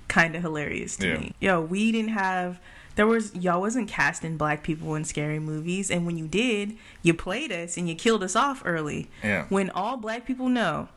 [0.08, 1.18] kind of hilarious to Yeah.
[1.18, 1.34] me.
[1.40, 2.60] Yo, we didn't have.
[2.96, 7.14] There was y'all wasn't casting black people in scary movies, and when you did, you
[7.14, 9.10] played us and you killed us off early.
[9.24, 9.46] yeah.
[9.50, 10.90] When all black people know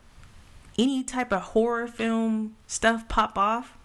[0.77, 3.79] any type of horror film stuff pop off,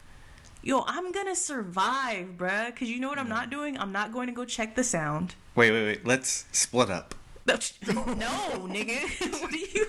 [0.64, 2.76] yo, I'm gonna survive, bruh.
[2.76, 3.78] Cause you know what I'm not doing?
[3.78, 5.36] I'm not going to go check the sound.
[5.54, 6.06] Wait, wait, wait.
[6.06, 7.14] Let's split up.
[7.88, 9.00] No, nigga.
[9.42, 9.88] what are you?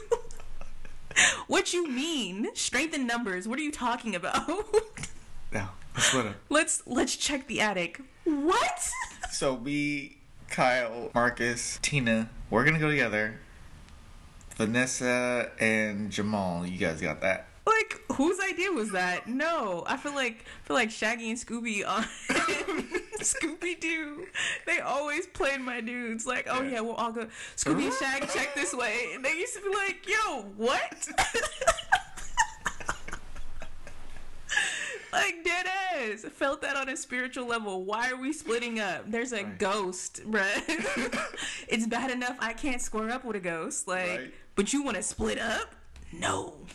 [1.46, 2.48] What you mean?
[2.54, 3.48] Strength in numbers.
[3.48, 4.48] What are you talking about?
[5.52, 6.14] No, let's
[6.48, 8.00] let's let's check the attic.
[8.22, 8.88] What?
[9.32, 10.18] So me,
[10.48, 13.40] Kyle, Marcus, Tina, we're gonna go together.
[14.54, 17.48] Vanessa and Jamal, you guys got that.
[17.66, 19.26] Like whose idea was that?
[19.26, 22.04] No, I feel like I feel like Shaggy and Scooby on
[23.20, 24.26] Scooby Doo.
[24.66, 26.26] They always played my dudes.
[26.26, 26.80] Like, oh Yeah.
[26.80, 30.06] we'll all go Scooby and Shag check this way, and they used to be like,
[30.09, 31.09] yo, what?
[35.12, 36.24] like dead ass.
[36.33, 37.85] Felt that on a spiritual level.
[37.85, 39.11] Why are we splitting up?
[39.11, 39.59] There's a Right.
[39.59, 41.26] ghost, bruh.
[41.68, 43.88] it's bad enough I can't square up with a ghost.
[43.88, 44.35] Like, Right.
[44.56, 45.74] but you want to split up?
[46.12, 46.54] No.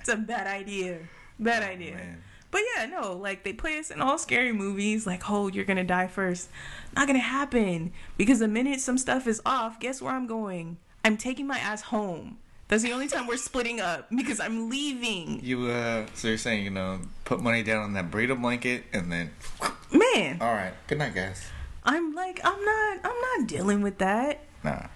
[0.00, 0.98] it's a bad idea.
[1.38, 1.92] Bad oh, idea.
[1.94, 2.22] Oh, man.
[2.50, 5.84] But yeah, no, like they play us in all scary movies, like, oh, you're gonna
[5.84, 6.48] die first.
[6.96, 7.92] Not gonna happen.
[8.16, 10.78] Because the minute some stuff is off, guess where I'm going?
[11.04, 12.38] I'm taking my ass home.
[12.68, 15.40] That's the only time we're splitting up because I'm leaving.
[15.42, 19.10] You uh, so you're saying you know put money down on that burrito blanket and
[19.10, 19.30] then,
[19.92, 21.42] Man, all right, good night, guys.
[21.84, 24.44] I'm like, I'm not, I'm not dealing with that.
[24.62, 24.88] Nah,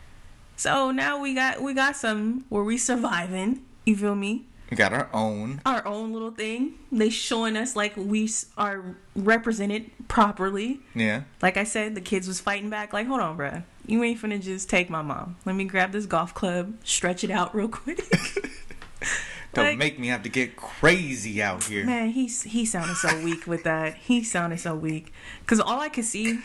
[0.57, 3.65] So now we got, we got some where we surviving.
[3.87, 4.47] You feel me?
[4.73, 5.61] We got our own.
[5.67, 6.73] Our own little thing.
[6.91, 10.81] They showing us like we are represented properly.
[10.95, 12.95] Yeah, Like I said, the kids was fighting back.
[12.95, 13.65] Like, hold on, bruh.
[13.87, 15.37] You ain't finna just take my mom.
[15.45, 18.03] Let me grab this golf club, stretch it out real quick.
[19.55, 21.85] don't Like- make me have to get crazy out here.
[21.85, 23.97] Man, he's he sounded so weak with that.
[23.97, 25.13] He sounded so weak.
[25.47, 26.39] Cause all I could see,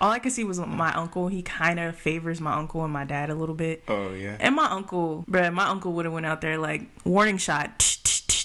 [0.00, 1.28] all I could see was my uncle.
[1.28, 3.82] He kind of favors my uncle and my dad a little bit.
[3.88, 4.36] Oh yeah.
[4.40, 7.98] And my uncle, bruh, my uncle would have went out there like warning shot.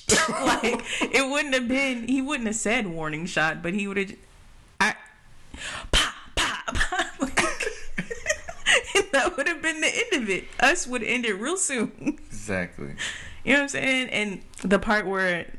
[0.29, 2.07] like it wouldn't have been.
[2.07, 4.13] He wouldn't have said warning shot, but he would have.
[4.81, 4.95] I,
[5.91, 7.11] pa pa pa.
[8.95, 10.45] and that would have been the end of it.
[10.59, 12.17] Us would end it real soon.
[12.27, 12.95] Exactly.
[13.49, 14.09] You know what I'm saying?
[14.09, 15.51] And the part where,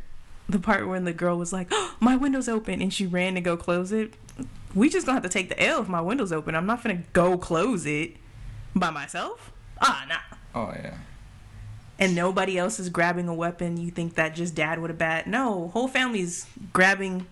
[0.49, 3.41] the part when the girl was like, oh, "My window's open," and she ran to
[3.41, 4.15] go close it.
[4.77, 6.55] We just gonna have to take the L if my window's open.
[6.55, 8.13] I'm not gonna go close it
[8.77, 9.51] by myself.
[9.83, 10.95] Ah, nah Oh yeah.
[11.99, 15.27] and nobody else is grabbing a weapon, you think that just dad would have bat?
[15.27, 17.27] No, whole family's grabbing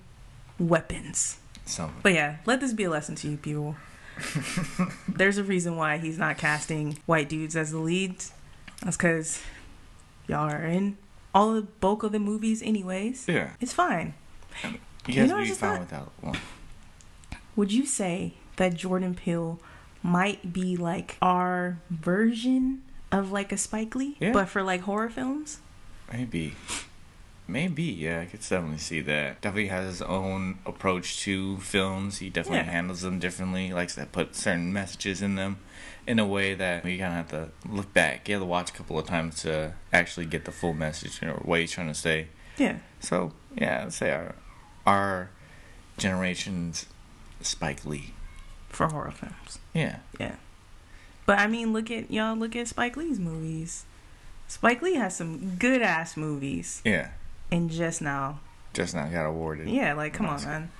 [0.59, 1.39] weapons.
[1.67, 3.77] So But yeah, let this be a lesson to you people.
[5.09, 8.33] There's a reason why he's not casting white dudes as the leads.
[8.83, 9.41] That's because
[10.29, 10.97] y'all are in
[11.35, 13.27] all the bulk of the movies, anyways.
[13.29, 14.15] yeah, It's fine.
[15.07, 16.39] you know, be fine without one.
[17.57, 19.59] Would you say that Jordan Peele
[20.03, 24.33] might be like our version of like a Spike Lee, Yeah.
[24.33, 25.59] but for like horror films?
[26.13, 26.55] Maybe.
[27.51, 29.41] Maybe, yeah, I could definitely see that.
[29.41, 32.19] Definitely has his own approach to films.
[32.19, 32.73] He definitely Yeah.
[32.73, 33.73] handles them differently.
[33.73, 35.57] Likes to put certain messages in them
[36.09, 38.29] in a way that we kind of have to look back.
[38.29, 41.35] You have to watch a couple of times to actually get the full message or
[41.45, 42.29] what he's trying to say.
[42.57, 42.79] Yeah.
[42.99, 44.35] So, yeah, I'd say our,
[44.87, 45.31] our
[45.99, 46.87] generation's
[47.41, 48.15] Spike Lee.
[48.69, 49.59] For horror films.
[49.75, 49.99] Yeah.
[50.21, 50.37] Yeah.
[51.27, 52.37] But I mean, look at y'all.
[52.37, 53.85] Look at Spike Lee's movies.
[54.47, 57.11] Spike Lee has some good ass movies, Yeah.
[57.51, 58.41] and just now,
[58.73, 59.69] Just now got awarded.
[59.69, 60.71] yeah, like come on, man.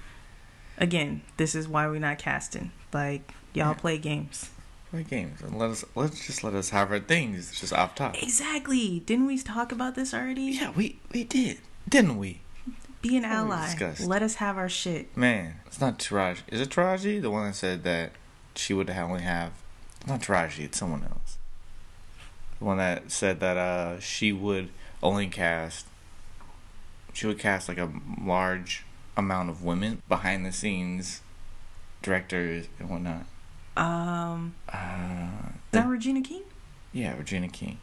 [0.79, 2.73] Again, this is why we're not casting.
[2.95, 3.75] Like y'all Yeah.
[3.75, 4.51] play games.
[4.91, 5.43] Play games.
[5.43, 8.21] And let us, let's just let us have our things just off top.
[8.23, 9.01] Exactly.
[9.01, 10.43] Didn't we talk about this already?
[10.43, 11.59] Yeah, we, we did.
[11.89, 12.41] Didn't we?
[13.03, 13.75] Be an ally.
[14.01, 15.15] Let us have our shit.
[15.17, 16.41] Man, it's not Taraji.
[16.49, 17.21] Is it Taraji?
[17.21, 18.13] The one that said that
[18.57, 19.53] she would only have.
[20.01, 21.39] It's not Taraji, it's someone else.
[22.59, 24.71] The one that said that uh she would
[25.03, 25.87] only cast.
[27.13, 28.85] She would cast like a large
[29.17, 31.21] amount of women behind the scenes,
[32.03, 33.27] directors and whatnot.
[33.79, 36.43] Um, Uh, is that Regina King?
[36.93, 37.79] yeah, Regina King.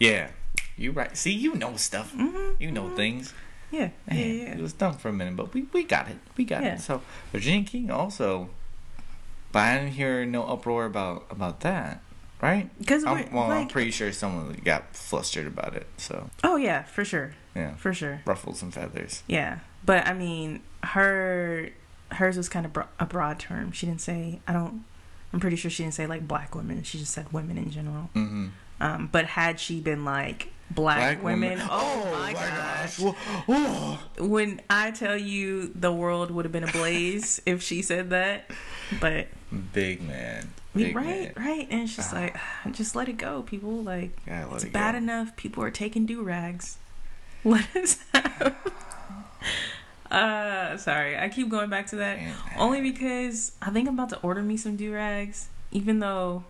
[0.00, 0.28] Yeah,
[0.76, 1.16] you right.
[1.16, 2.12] See, you know stuff.
[2.14, 2.62] Mm-hmm.
[2.62, 3.32] You know things.
[3.70, 3.90] Yeah.
[4.08, 4.14] Yeah.
[4.14, 4.52] Man, Yeah.
[4.54, 6.18] It was dumb for a minute, but we, we got it.
[6.36, 6.74] We got Yeah.
[6.74, 6.80] it.
[6.80, 8.48] So Regina King also,
[9.52, 12.00] but I didn't hear no uproar about about that,
[12.40, 12.70] right?
[12.78, 15.86] Because I'm, well, I'm pretty sure someone got flustered about it.
[15.98, 18.22] So oh yeah, for sure, yeah, for sure.
[18.24, 19.22] ruffled some feathers.
[19.26, 21.70] Yeah, but I mean, her
[22.12, 23.72] hers was kind of bro- a broad term.
[23.72, 24.84] She didn't say I don't.
[25.36, 26.82] I'm pretty sure she didn't say like black women.
[26.82, 28.08] She just said women in general.
[28.14, 28.46] Mm-hmm.
[28.80, 32.98] Um, but had she been like black, women, oh, my gosh!
[32.98, 33.98] Whoa.
[34.18, 38.50] When I tell you the world would have been ablaze if she said that,
[38.98, 39.28] but
[39.74, 41.32] Big man, big right, man.
[41.36, 42.34] right, and it's just like
[42.72, 43.82] just let it go, people.
[43.82, 44.98] Like it's it bad go.
[44.98, 46.78] enough people are taking do rags.
[47.44, 48.56] Let us have.
[50.10, 52.18] Uh, sorry, I keep going back to that
[52.58, 56.44] only because I think I'm about to order me some do rags, even though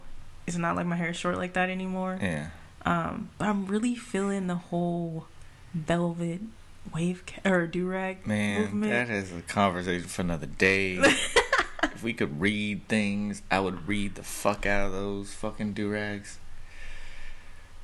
[0.47, 2.19] it's not like my hair is short like that anymore.
[2.21, 2.49] Yeah,
[2.85, 5.27] Um, but I'm really feeling the whole
[5.75, 6.41] velvet
[6.95, 8.93] wave ca- or do rag man, movement.
[8.93, 10.97] that is a conversation for another day.
[11.83, 15.91] if we could read things, I would read the fuck out of those fucking do
[15.91, 16.39] rags.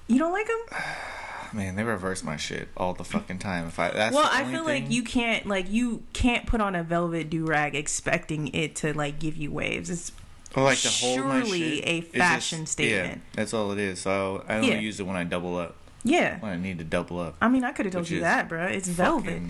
[0.08, 0.80] You don't like them?
[1.54, 3.66] Man, they reverse my shit all the fucking time.
[3.66, 6.74] If I that's well, the I feel like you can't like you can't put on
[6.74, 9.90] a velvet do rag expecting it to like give you waves.
[9.90, 10.12] It's
[10.56, 13.18] Or like hold my surely a fashion just- statement.
[13.18, 13.98] Yeah, that's all it is.
[14.00, 14.78] So I only Yeah.
[14.78, 15.76] use it when I double up.
[16.04, 16.38] yeah.
[16.40, 17.36] When I need to double up.
[17.42, 18.64] I mean, I could have told you that, bro.
[18.66, 19.42] It's velvet.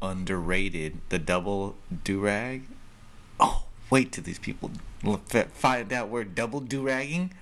[0.00, 0.98] Underrated.
[1.08, 2.62] The double do rag.
[3.40, 4.70] Oh, wait till these people
[5.54, 7.32] find out we're double do ragging.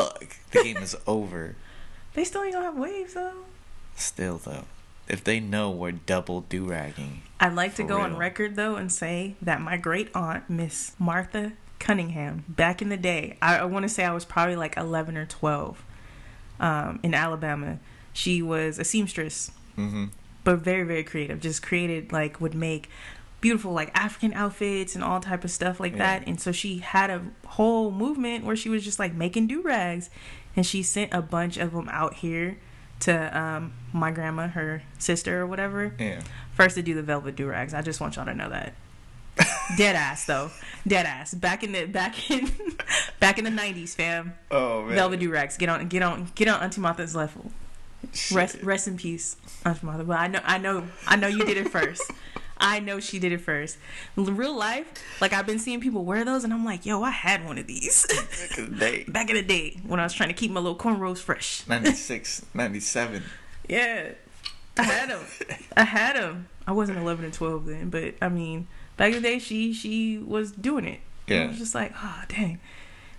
[0.00, 1.54] Fuck, the game is over.
[2.14, 3.44] They still ain't gonna have waves though.
[3.96, 4.64] Still though,
[5.08, 7.22] if they know we're double do ragging.
[7.40, 11.52] I'd like to go on record though and say that my great aunt, Miss Martha
[11.78, 15.16] Cunningham, back in the day, I, I want to say I was probably like 11
[15.16, 15.84] or 12
[16.60, 17.78] um, in Alabama.
[18.12, 20.06] She was a seamstress, Mm-hmm.
[20.42, 21.38] but very, very creative.
[21.40, 22.90] Just created, like, would make
[23.40, 25.98] beautiful, like, African outfits and all type of stuff like Yeah.
[26.18, 26.26] that.
[26.28, 30.10] And so she had a whole movement where she was just, like, making do-rags.
[30.56, 32.58] And she sent a bunch of them out here
[33.00, 36.20] to um, my grandma, her sister or whatever Yeah.
[36.52, 37.72] first to do the velvet do rags.
[37.72, 38.74] I just want y'all to know that.
[39.76, 40.50] Dead ass though,
[40.84, 41.32] dead ass.
[41.32, 42.50] Back in the back in
[43.20, 44.34] back in the nineties, fam.
[44.50, 44.96] Oh man.
[44.96, 45.56] Velvet do rags.
[45.56, 47.52] Get on, get on, get on Auntie Martha's level.
[48.32, 50.04] Rest, rest in peace, Martha.
[50.04, 52.02] But I know, I know, I know you did it first.
[52.60, 53.78] I know she did it first.
[54.16, 54.86] Real life,
[55.20, 57.66] like I've been seeing people wear those, and I'm like, yo, I had one of
[57.68, 59.04] these Back in the day.
[59.06, 61.66] back in the day when I was trying to keep my little cornrows fresh.
[61.68, 63.22] 96, 97.
[63.68, 64.12] Yeah,
[64.78, 65.20] I had them.
[65.76, 66.48] I had them.
[66.66, 70.16] I wasn't eleven and twelve then, but I mean, back in the day, she she
[70.18, 71.00] was doing it.
[71.28, 72.60] And I was just like, oh dang.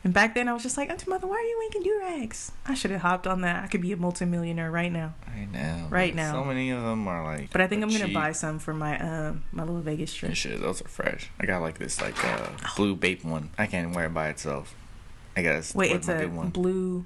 [0.03, 2.53] And back then, I was just like, Auntie Martha, why are you making do rags?
[2.65, 3.63] I should have hopped on that.
[3.63, 5.13] I could be a multimillionaire right now.
[5.27, 5.87] Right now.
[5.89, 6.31] Right now.
[6.33, 7.51] So many of them are like.
[7.51, 10.29] But I think I'm gonna buy some for my um my little Vegas trip.
[10.29, 11.29] And shit, those are fresh.
[11.39, 13.49] I got like this like uh blue vape one.
[13.57, 14.73] I can't wear it by itself.
[15.35, 15.75] I guess.
[15.75, 17.05] Wait, it's a blue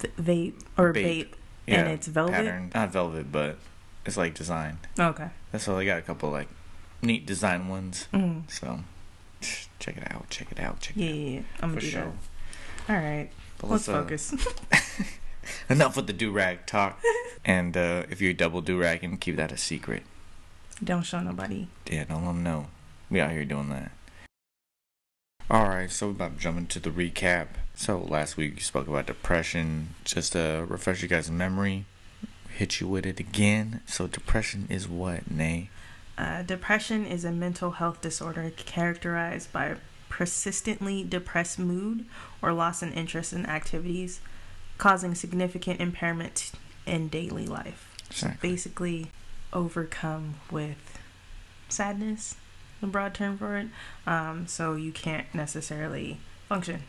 [0.00, 1.04] th- vape or Vape.
[1.04, 1.32] vape,
[1.68, 2.32] and it's velvet.
[2.32, 2.72] Pattern.
[2.74, 3.58] Not velvet, but
[4.06, 4.78] it's like design.
[4.98, 5.28] Okay.
[5.50, 5.76] That's all.
[5.76, 6.48] I got a couple like
[7.02, 8.08] neat design ones.
[8.12, 8.50] Mm.
[8.50, 8.80] So
[9.78, 10.28] check it out.
[10.30, 10.80] Check it out.
[10.80, 11.16] Check Yeah, it out.
[11.16, 11.40] yeah.
[11.60, 12.12] I'm gonna For do sure.
[12.86, 12.92] that.
[12.94, 14.34] All right, But let's uh, focus.
[15.68, 17.00] enough with the do rag talk.
[17.44, 20.02] and uh, if you're double do ragging, keep that a secret.
[20.82, 21.68] Don't show nobody.
[21.90, 22.66] Yeah, don't let them know.
[23.10, 23.92] We out here doing that.
[25.50, 27.48] Alright, so we're about jumping to jump into the recap.
[27.74, 29.94] So last week we spoke about depression.
[30.04, 31.84] Just to refresh you guys' memory,
[32.48, 33.80] hit you with it again.
[33.86, 35.68] So depression is what, Nae?
[36.18, 39.76] Uh, depression is a mental health disorder characterized by
[40.08, 42.04] persistently depressed mood
[42.42, 44.20] or loss in interest in activities,
[44.78, 46.52] causing significant impairment
[46.86, 47.88] in daily life.
[48.10, 48.50] Exactly.
[48.50, 49.06] Basically,
[49.52, 50.98] overcome with
[51.68, 52.36] sadness,
[52.80, 53.68] the broad term for it.
[54.06, 56.82] Um, so you can't necessarily function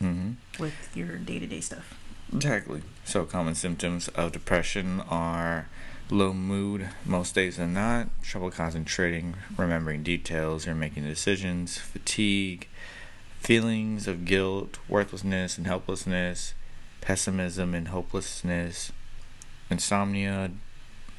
[0.00, 0.62] Mm-hmm.
[0.62, 1.98] with your day to day stuff.
[2.32, 2.82] Exactly.
[3.04, 5.66] So common symptoms of depression are
[6.10, 12.66] low mood most days than not, trouble concentrating, remembering details or making decisions, fatigue,
[13.40, 16.54] feelings of guilt, worthlessness and helplessness,
[17.00, 18.92] pessimism and hopelessness,
[19.70, 20.50] insomnia,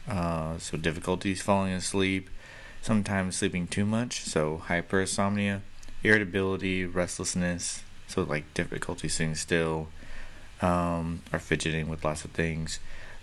[0.07, 2.29] uh, so difficulties falling asleep,
[2.81, 5.61] sometimes sleeping too much, so hypersomnia,
[6.03, 9.87] irritability, restlessness, so like difficulty sitting still,
[10.61, 12.79] um, or fidgeting with lots of things,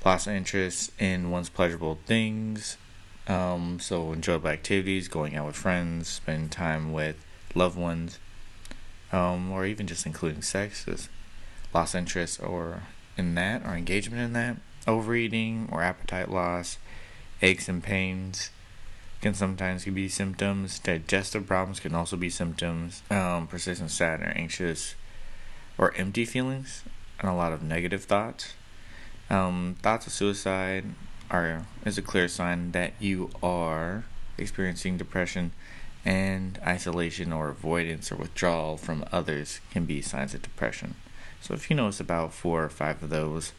[0.07, 2.77] loss of interest in one's pleasurable things,
[3.27, 8.21] um, so enjoyable activities, going out with friends, spending time with loved ones,
[9.11, 11.09] um, or even just including sex, is
[11.75, 12.85] lost interest or
[13.19, 16.79] in that or engagement in that, overeating or appetite loss,
[17.43, 18.51] aches and pains
[19.21, 20.79] can sometimes be symptoms.
[20.79, 23.03] Digestive problems can also be symptoms.
[23.11, 24.95] Um, persistent sad or anxious
[25.77, 26.85] or empty feelings
[27.19, 28.55] and a lot of negative thoughts.
[29.29, 30.85] Um, thoughts of suicide
[31.31, 34.05] are is a clear sign that you are
[34.39, 35.53] experiencing depression
[36.05, 40.95] and isolation or avoidance or withdrawal from others can be signs of depression.
[41.41, 43.53] So if you notice about four or five of those,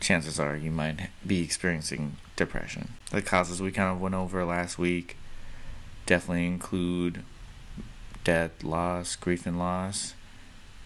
[0.00, 2.94] chances are you might be experiencing depression.
[3.10, 5.16] The causes we kind of went over last week
[6.06, 7.24] definitely include
[8.22, 10.14] death, loss, grief and loss,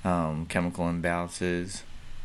[0.04, 1.82] um, chemical imbalances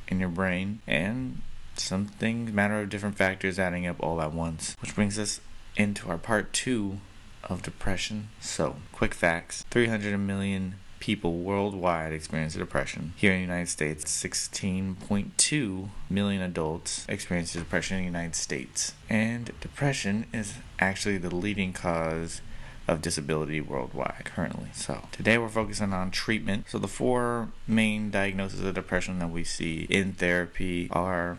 [0.08, 1.41] in your brain, and
[1.76, 4.76] something matter of different factors adding up all at once.
[4.82, 5.41] Which brings us
[5.76, 7.00] into our part two
[7.43, 8.30] of depression.
[8.39, 13.13] So, quick facts 300 million people worldwide experience depression.
[13.15, 18.93] Here in the United States, 16.2 million adults experience depression in the United States.
[19.10, 22.41] And depression is actually the leading cause
[22.88, 24.70] of disability worldwide currently.
[24.74, 26.66] So, today we're focusing on treatment.
[26.70, 31.38] So, the four main diagnoses of depression that we see in therapy are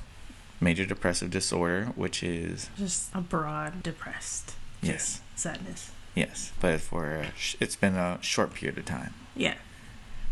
[0.60, 5.90] major depressive disorder, which is Just a broad depressed yes, sadness.
[6.14, 9.14] yes, but for sh- it's been a short period of time.
[9.34, 9.54] Yeah.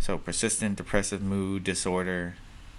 [0.00, 2.34] So, persistent depressive mood disorder,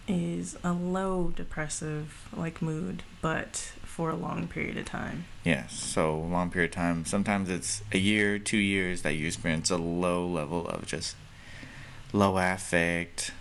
[0.07, 5.25] is a low depressive like mood, but for a long period of time.
[5.43, 5.73] yes.
[5.73, 7.03] So, long period of time.
[7.03, 11.15] Sometimes it's a year, two years that you experience a low level of just
[12.13, 13.31] low affect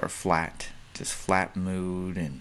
[0.00, 2.40] or flat, just flat mood and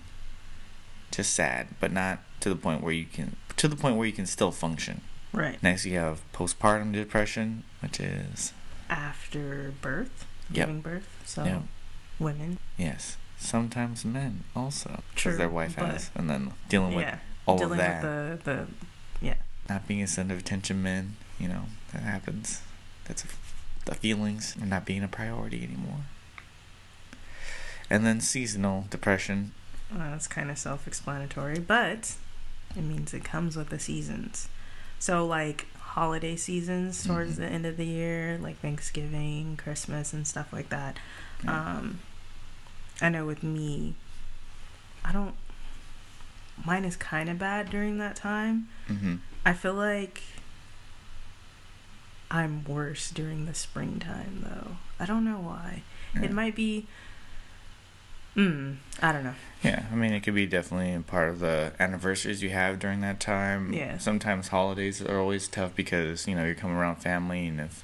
[1.11, 4.13] just sad, but not to the point where you can to the point where you
[4.13, 5.01] can still function.
[5.33, 5.61] Right.
[5.61, 8.53] Next, you have postpartum depression, which is
[8.89, 10.55] After birth, Yep.
[10.67, 11.09] giving birth.
[11.25, 11.61] So Yep.
[12.19, 12.57] women.
[12.77, 17.19] yes, sometimes men also because their wife has, and then dealing with yeah.
[17.45, 18.67] All Dealing of that, with the the
[19.25, 19.35] yeah.
[19.69, 21.15] not being a center of attention, men.
[21.39, 22.61] You know that happens.
[23.05, 23.25] That's
[23.85, 26.05] the feelings and not being a priority anymore.
[27.89, 29.51] And then seasonal depression.
[29.91, 32.15] Well, that's kind of self-explanatory, but
[32.75, 34.47] it means it comes with the seasons.
[34.99, 37.37] So like holiday seasons towards Mhm.
[37.37, 40.97] the end of the year, like Thanksgiving, Christmas, and stuff like that.
[41.43, 41.75] Yeah.
[41.77, 41.99] Um,
[43.01, 43.95] I know with me,
[45.03, 45.35] I don't.
[46.65, 48.67] Mine is kind of bad during that time.
[48.87, 50.21] hmm I feel like
[52.31, 54.77] I'm worse during the springtime, though.
[54.99, 55.83] I don't know why.
[56.15, 56.23] Yeah.
[56.23, 56.87] It might be.
[58.35, 59.35] Mm, I don't know.
[59.63, 63.01] Yeah, I mean, it could be definitely a part of the anniversaries you have during
[63.01, 63.71] that time.
[63.73, 63.99] Yeah.
[63.99, 67.83] Sometimes holidays are always tough because, you know, you're coming around family and if,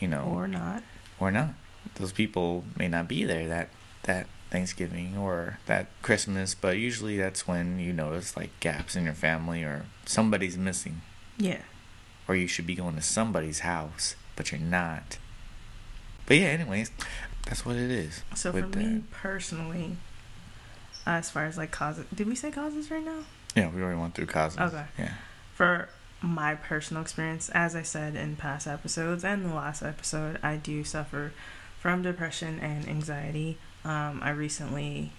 [0.00, 0.82] you know, Or not.
[1.20, 1.50] or not,
[1.96, 3.68] those people may not be there that,
[4.04, 9.14] that Thanksgiving or that Christmas, but usually that's when you notice like gaps in your
[9.14, 11.00] family or somebody's missing
[11.38, 11.62] Yeah.
[12.28, 15.16] or you should be going to somebody's house, but you're not.
[16.26, 16.90] But yeah, anyways,
[17.46, 18.22] that's what it is.
[18.34, 19.10] So for me that.
[19.10, 19.96] personally,
[21.06, 23.20] as far as like causes, did we say causes right now?
[23.56, 24.60] Yeah, we already went through causes.
[24.60, 24.84] Okay.
[24.98, 25.14] Yeah.
[25.54, 25.88] For
[26.20, 30.84] my personal experience, as I said in past episodes and the last episode, I do
[30.84, 31.32] suffer
[31.80, 33.56] from depression and anxiety.
[33.84, 35.12] Um, I recently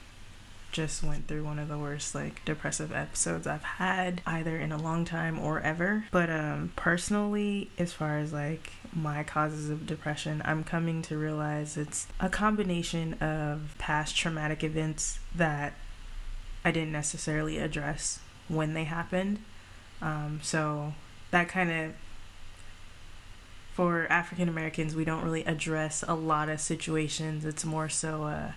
[0.72, 4.78] just went through one of the worst like depressive episodes I've had either in a
[4.82, 6.06] long time or ever.
[6.10, 11.78] But um personally as far as like my causes of depression, I'm coming to realize
[11.78, 15.74] it's a combination of past traumatic events that
[16.66, 19.40] I didn't necessarily address when they happened.
[20.02, 20.94] Um, so
[21.32, 21.94] that kind of
[23.74, 27.44] for African Americans, we don't really address a lot of situations.
[27.46, 28.52] It's more so uh,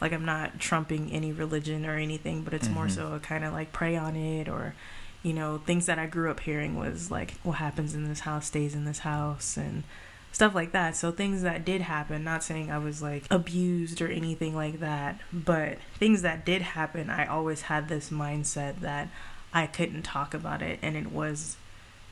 [0.00, 2.90] like I'm not trumping any religion or anything, but it's more Mhm.
[2.94, 4.74] so a kind of like pray on it or
[5.22, 8.46] you know things that I grew up hearing was like what happens in this house
[8.46, 9.82] stays in this house and
[10.30, 10.94] stuff like that.
[10.94, 15.18] So things that did happen, not saying I was like abused or anything like that,
[15.32, 19.08] but things that did happen, I always had this mindset that
[19.52, 21.56] I couldn't talk about it and it was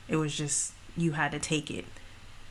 [0.08, 1.84] it was just you had to take it.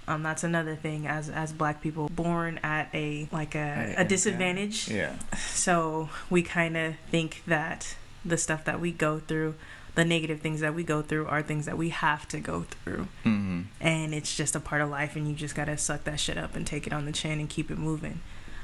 [0.08, 4.90] Um that's another thing as as black people born at a like a, a disadvantage.
[4.90, 5.16] Yeah.
[5.38, 9.56] So we kind of think that the stuff that we go through,
[9.96, 13.08] the negative things that we go through are things that we have to go through.
[13.24, 16.38] Hmm and it's just a part of life and you just gotta suck that shit
[16.38, 18.20] up and take it on the chin and keep it moving.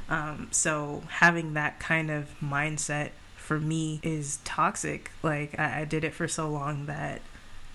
[0.10, 5.12] Um, so having that kind of mindset for me is toxic.
[5.24, 7.22] Like i, I did it for so long that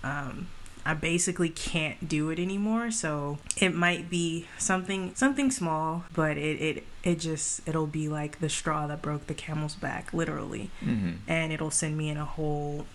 [0.03, 0.49] um,
[0.87, 6.61] i basically can't do it anymore so it might be something something small but it,
[6.61, 11.13] it it just it'll be like the straw that broke the camel's back literally hmm
[11.27, 12.87] and it'll send me in a whole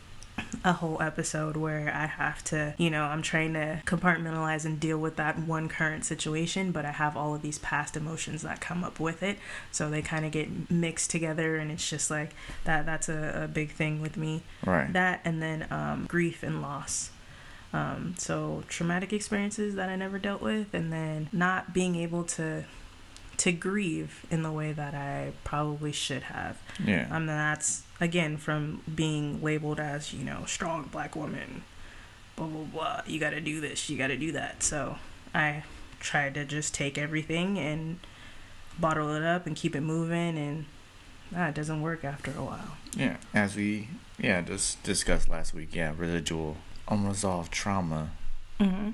[0.64, 4.98] a whole episode where I have to, you know, I'm trying to compartmentalize and deal
[4.98, 8.84] with that one current situation, but I have all of these past emotions that come
[8.84, 9.38] up with it.
[9.72, 12.34] So they kind of get mixed together and it's just like
[12.64, 14.44] that that's a, a big thing with me.
[14.66, 14.92] Right.
[14.92, 17.12] That and then um, grief and loss.
[17.74, 22.66] Um, so traumatic experiences that I never dealt with and then not being able to
[23.38, 26.62] to grieve in the way that I probably should have.
[26.86, 27.08] yeah.
[27.10, 31.64] Um, and that's again from being labeled as you know strong black woman,
[32.36, 33.02] blah blah blah.
[33.08, 34.64] You got to do this, you got to do that.
[34.64, 34.98] So
[35.34, 35.64] I
[36.00, 38.00] tried to just take everything and
[38.78, 40.66] bottle it up and keep it moving, and
[41.32, 42.78] that doesn't work after a while.
[42.96, 43.88] Yeah, as we
[44.20, 46.58] yeah just discussed last week, yeah, residual
[46.88, 48.12] unresolved trauma
[48.60, 48.92] Mm-hmm.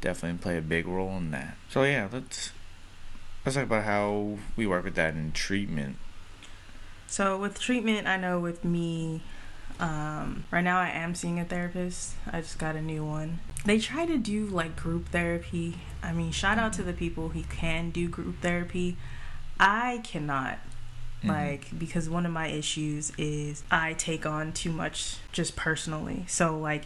[0.00, 1.56] definitely play a big role in that.
[1.70, 2.50] So yeah, let's
[3.46, 5.96] let's talk about how we work with that in treatment.
[7.06, 9.22] So with treatment, I know with me,
[9.78, 12.14] um, right now I am seeing a therapist.
[12.30, 13.38] I just got a new one.
[13.64, 15.78] They try to do like group therapy.
[16.02, 18.96] I mean, shout out to the people who can do group therapy.
[19.60, 20.58] I cannot.
[21.22, 21.28] Mhm.
[21.28, 26.24] Like, because one of my issues is I take on too much just personally.
[26.28, 26.84] So, like,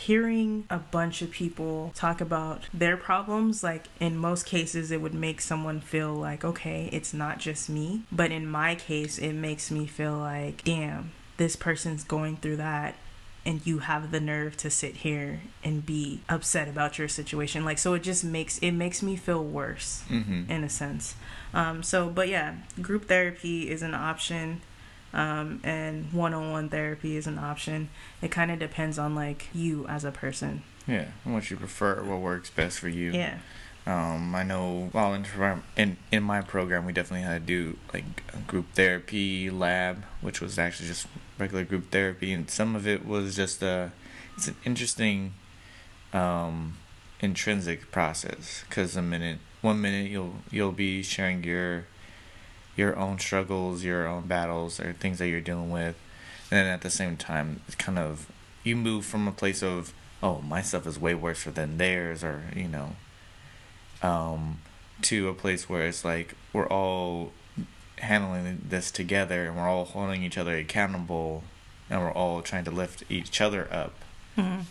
[0.00, 5.14] hearing a bunch of people talk about their problems, like, in most cases, it would
[5.14, 8.02] make someone feel like, okay, it's not just me.
[8.10, 12.94] But in my case, it makes me feel like, damn, this person's going through that.
[13.44, 17.64] And you have the nerve to sit here and be upset about your situation.
[17.64, 20.48] Like, so it just makes it makes me feel worse Mhm.
[20.50, 21.14] in a sense.
[21.54, 24.60] Um, so, but yeah, group therapy is an option.
[25.12, 27.88] Um, and one-on-one therapy is an option.
[28.22, 30.62] It kind of depends on like you as a person.
[30.86, 33.12] Yeah, what you prefer, what works best for you.
[33.12, 33.38] Yeah.
[33.86, 35.24] Um, I know while in,
[35.76, 40.58] in in my program, we definitely had to do like group therapy lab, which was
[40.58, 41.06] actually just
[41.38, 43.92] regular group therapy, and some of it was just a.
[44.36, 45.34] It's an interesting,
[46.12, 46.78] um,
[47.20, 51.86] intrinsic process because a minute, one minute you'll you'll be sharing your
[52.80, 55.96] your own struggles, your own battles, or things that you're dealing with.
[56.50, 58.32] And then at the same time, it's kind of
[58.64, 62.44] you move from a place of oh my stuff is way worse than theirs, or
[62.56, 62.96] you know,
[64.02, 64.60] um,
[65.02, 67.32] to a place where it's like we're all
[67.98, 71.44] handling this together and we're all holding each other accountable
[71.90, 73.92] and we're all trying to lift each other up
[74.38, 74.62] mm-hmm.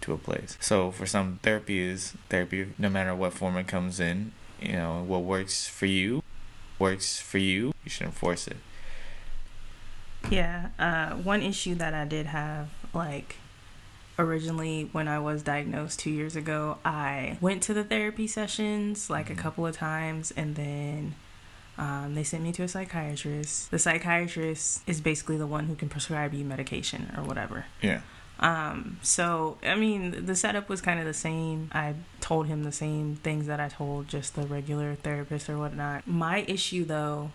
[0.00, 0.56] to a place.
[0.58, 5.04] So for some therapy is therapy no matter what form it comes in, you know,
[5.06, 6.21] what works for you
[6.82, 8.56] works for you, you should enforce it.
[10.30, 10.68] Yeah.
[10.78, 13.36] Uh, one issue that I did have, like,
[14.18, 19.30] originally when I was diagnosed two years ago, I went to the therapy sessions like
[19.30, 19.42] a mm-hmm.
[19.42, 21.14] couple of times and then
[21.78, 23.70] um, they sent me to a psychiatrist.
[23.70, 27.66] The psychiatrist is basically the one who can prescribe you medication or whatever.
[27.80, 28.02] Yeah.
[28.40, 31.70] Um, so, I mean, the setup was kind of the same.
[31.72, 36.06] I told him the same things that I told just the regular therapist or whatnot.
[36.06, 37.30] My issue, though,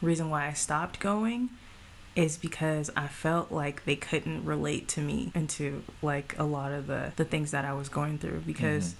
[0.00, 1.50] reason why I stopped going
[2.14, 6.72] is because I felt like they couldn't relate to me and to like a lot
[6.72, 8.94] of the, the things that I was going through because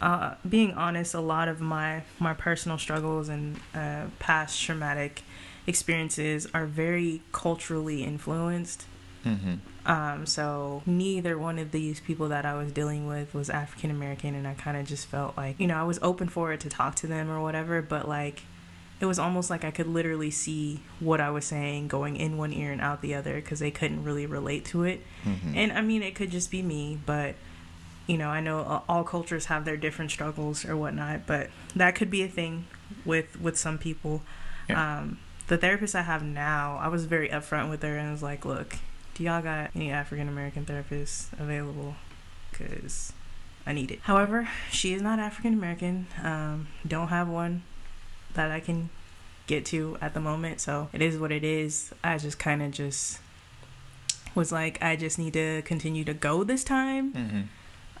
[0.00, 0.04] mm-hmm.
[0.04, 5.22] uh, being honest, a lot of my, my personal struggles and uh, past traumatic
[5.66, 8.86] experiences are very culturally influenced.
[9.26, 9.54] Mm-hmm.
[9.84, 14.34] Um, so neither one of these people that I was dealing with was African American,
[14.34, 16.68] and I kind of just felt like you know I was open for it to
[16.68, 18.42] talk to them or whatever, but like
[19.00, 22.52] it was almost like I could literally see what I was saying going in one
[22.52, 25.04] ear and out the other because they couldn't really relate to it.
[25.24, 25.56] Mm-hmm.
[25.56, 27.34] And I mean, it could just be me, but
[28.06, 32.10] you know, I know all cultures have their different struggles or whatnot, but that could
[32.10, 32.66] be a thing
[33.04, 34.22] with with some people.
[34.68, 34.98] Yeah.
[34.98, 35.18] Um,
[35.48, 38.76] the therapist I have now, I was very upfront with her and was like, "Look,
[39.14, 41.96] do y'all got any African American therapists available?
[42.50, 43.12] Because
[43.66, 44.00] I need it.
[44.02, 46.06] However, she is not African American.
[46.22, 47.62] Um, don't have one
[48.34, 48.90] that I can
[49.46, 50.60] get to at the moment.
[50.60, 51.92] So it is what it is.
[52.02, 53.20] I just kind of just
[54.34, 57.40] was like, I just need to continue to go this time, mm-hmm.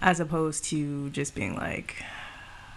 [0.00, 2.02] as opposed to just being like,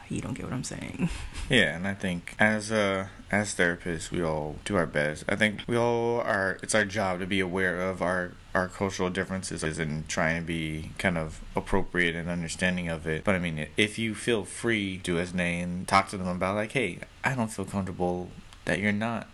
[0.10, 1.10] you don't get what I'm saying.
[1.48, 5.26] Yeah, and I think as a as therapists, we all do our best.
[5.30, 6.58] I think we all are.
[6.64, 10.90] It's our job to be aware of our our cultural differences and try and be
[10.98, 13.24] kind of appropriate and understanding of it.
[13.24, 16.72] But I mean, if you feel free, do as name, talk to them about like,
[16.72, 18.32] hey, I don't feel comfortable
[18.64, 19.28] that you're not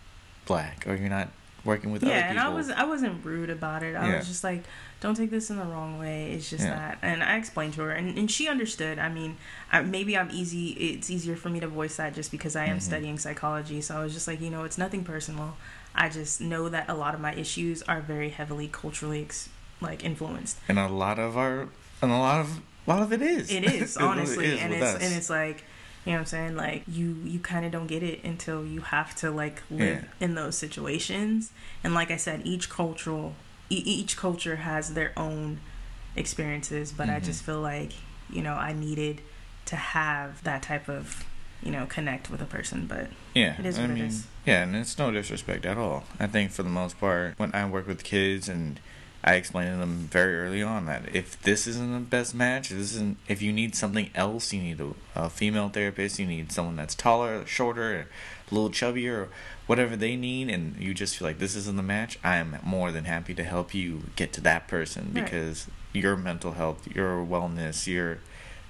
[0.46, 1.30] black or you're not
[1.64, 2.36] working with yeah, other people.
[2.36, 3.96] Yeah, and I was I wasn't rude about it.
[3.96, 4.18] I yeah.
[4.18, 4.64] was just like,
[5.02, 6.32] don't take this in the wrong way.
[6.32, 6.76] It's just yeah.
[6.76, 9.00] that, and I explained to her, and, and she understood.
[9.00, 9.38] I mean,
[9.72, 10.70] I, maybe I'm easy.
[10.70, 12.80] It's easier for me to voice that just because I am mm-hmm.
[12.80, 13.82] studying psychology.
[13.82, 15.58] So I was just like, you know, it's nothing personal.
[15.96, 19.50] I just know that a lot of my issues are very heavily culturally ex-
[19.82, 21.68] like influenced, and a lot of our,
[22.02, 23.52] and a lot of a lot of it is.
[23.52, 25.02] It is honestly, it is and it's us.
[25.02, 25.64] and it's like
[26.06, 26.56] you know what I'm saying?
[26.56, 30.26] Like you you kind of don't get it until you have to like live yeah.
[30.26, 31.52] in those situations.
[31.84, 33.34] And like I said, each cultural
[33.78, 35.60] each culture has their own
[36.16, 37.18] experiences, but mm-hmm.
[37.18, 37.94] I just feel like,
[38.30, 39.22] you know, I needed
[39.66, 41.26] to have that type of
[41.64, 44.28] you know, connect with a person, but yeah, it is what I mean, it is.
[44.46, 46.06] Yeah, and it's no disrespect at all.
[46.20, 48.80] I think for the most part, when I work with kids and
[49.24, 52.96] I explained to them very early on that if this isn't the best match, this
[52.96, 53.18] isn't.
[53.28, 56.18] If you need something else, you need a, a female therapist.
[56.18, 58.08] You need someone that's taller, shorter,
[58.50, 59.30] a little chubbier, or
[59.68, 62.18] whatever they need, and you just feel like this isn't the match.
[62.24, 65.24] I am more than happy to help you get to that person right.
[65.24, 68.20] because your mental health, your wellness, your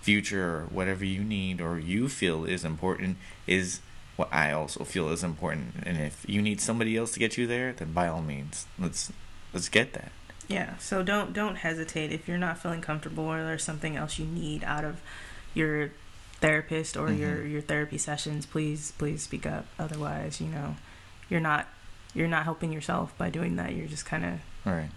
[0.02, 3.80] future, whatever you need or you feel is important, is
[4.18, 5.76] what I also feel is important.
[5.84, 9.14] And if you need somebody else to get you there, then by all means, let's
[9.54, 10.12] let's get that.
[10.52, 14.26] Yeah, so don't don't hesitate if you're not feeling comfortable or there's something else you
[14.26, 15.02] need out of
[15.54, 15.92] your
[16.40, 17.22] therapist or mm-hmm.
[17.22, 18.46] your your therapy sessions.
[18.46, 19.66] Please please speak up.
[19.80, 20.76] Otherwise, you know,
[21.30, 21.68] you're not
[22.14, 23.74] you're not helping yourself by doing that.
[23.74, 24.90] You're just kind of right.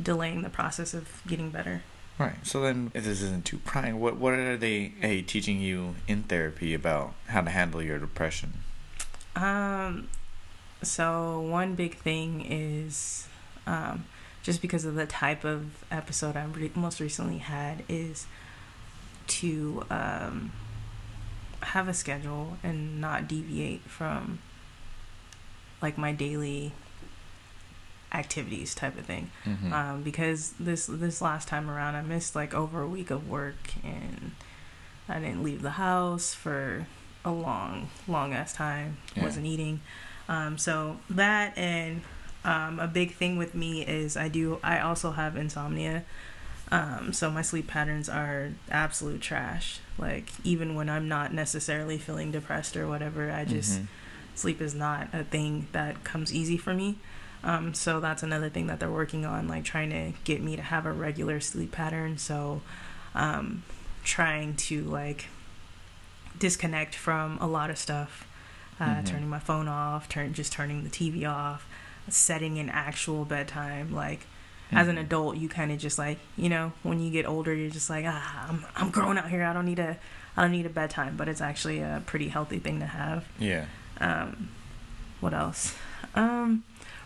[0.00, 1.82] delaying the process of getting better.
[2.18, 2.36] Right.
[2.46, 6.22] So then, if this isn't too prying, what what are they a teaching you in
[6.24, 8.52] therapy about how to handle your depression?
[9.36, 10.08] Um.
[10.82, 13.28] So one big thing is
[13.66, 14.04] um,
[14.42, 18.26] just because of the type of episode I re- most recently had, is
[19.28, 20.52] to um,
[21.62, 24.40] have a schedule and not deviate from
[25.80, 26.72] like my daily
[28.12, 29.30] activities type of thing.
[29.44, 29.72] Mhm.
[29.72, 33.72] Um, because this this last time around, I missed like over a week of work,
[33.82, 34.32] and
[35.08, 36.86] I didn't leave the house for
[37.24, 38.98] a long, long ass time.
[39.14, 39.22] Yeah.
[39.24, 39.80] Wasn't eating.
[40.28, 42.02] Um, so that and
[42.44, 44.58] um, a big thing with me is I do.
[44.62, 46.04] I also have insomnia.
[46.70, 49.80] Um, so my sleep patterns are absolute trash.
[49.98, 53.86] Like even when I'm not necessarily feeling depressed or whatever, I just Mhm.
[54.34, 56.96] sleep is not a thing that comes easy for me.
[57.44, 60.62] Um, so that's another thing that they're working on, like trying to get me to
[60.62, 62.16] have a regular sleep pattern.
[62.16, 62.62] So,
[63.14, 63.64] um,
[64.04, 65.26] trying to like
[66.38, 68.26] disconnect from a lot of stuff,
[68.80, 69.04] uh, Mhm.
[69.06, 71.66] turning my phone off, turn just turning the TV off,
[72.12, 73.92] setting an actual bedtime.
[73.92, 74.26] Like
[74.70, 77.70] as an adult, you kind of just like you know when you get older, you're
[77.70, 79.44] just like ah, I'm I'm growing out here.
[79.44, 79.98] I don't need a
[80.36, 83.26] I don't need a bedtime, but it's actually a pretty healthy thing to have.
[83.38, 83.66] Yeah.
[84.00, 84.48] Um,
[85.20, 85.74] what else?
[86.14, 86.64] Um,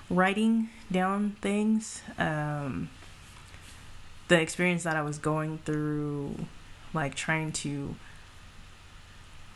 [0.09, 2.03] writing down things.
[2.19, 2.89] Um,
[4.29, 6.35] the experience that I was going through,
[6.95, 7.97] like trying to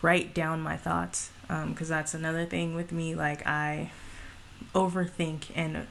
[0.03, 3.14] write down my thoughts, because that's another thing with me.
[3.14, 3.92] Like I
[4.75, 5.87] overthink and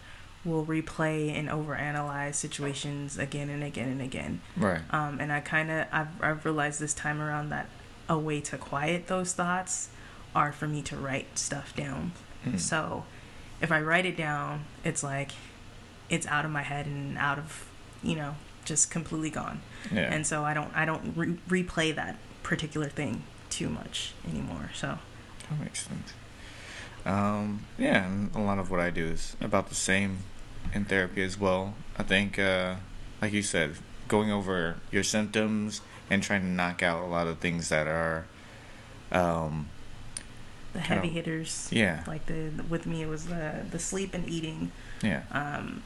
[0.45, 4.41] will replay and overanalyze situations again and again and again.
[4.55, 4.81] Right.
[4.91, 7.67] Um, and I kind of I've, I've realized this time around that
[8.07, 9.89] a way to quiet those thoughts
[10.33, 12.13] are for me to write stuff down.
[12.45, 12.59] Mm.
[12.59, 13.03] So
[13.61, 15.31] if I write it down, it's like
[16.09, 17.69] it's out of my head and out of
[18.01, 19.61] you know just completely gone.
[19.93, 20.13] Yeah.
[20.13, 24.71] And so I don't I don't re- replay that particular thing too much anymore.
[24.73, 24.99] So
[25.49, 26.13] That makes sense.
[27.09, 30.19] Um, yeah, and a lot of what I do is about the same
[30.73, 31.73] in therapy as well.
[31.97, 32.75] I think, uh,
[33.21, 33.75] like you said,
[34.07, 38.25] going over your symptoms and trying to knock out a lot of things that are,
[39.11, 39.69] um,
[40.73, 44.13] the Kind of- heavy hitters, yeah, like the with me it was the the sleep
[44.13, 44.71] and eating.
[45.01, 45.81] yeah, Um,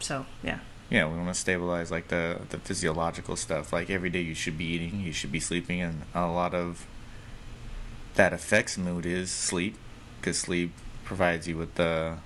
[0.00, 0.58] so yeah,
[0.90, 1.06] yeah.
[1.06, 3.72] We want to stabilize like the the physiological stuff.
[3.72, 6.84] Like every day, you should be eating, you should be sleeping, and a lot of
[8.16, 9.76] that affects mood is sleep,
[10.24, 10.72] because sleep
[11.04, 12.16] provides you with the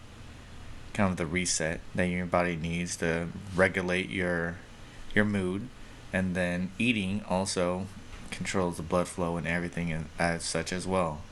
[0.94, 3.26] kind of the reset that your body needs to
[3.57, 4.57] regulate your
[5.16, 5.68] your mood,
[6.12, 7.86] and then eating also
[8.30, 11.22] controls the blood flow and everything and as such as well.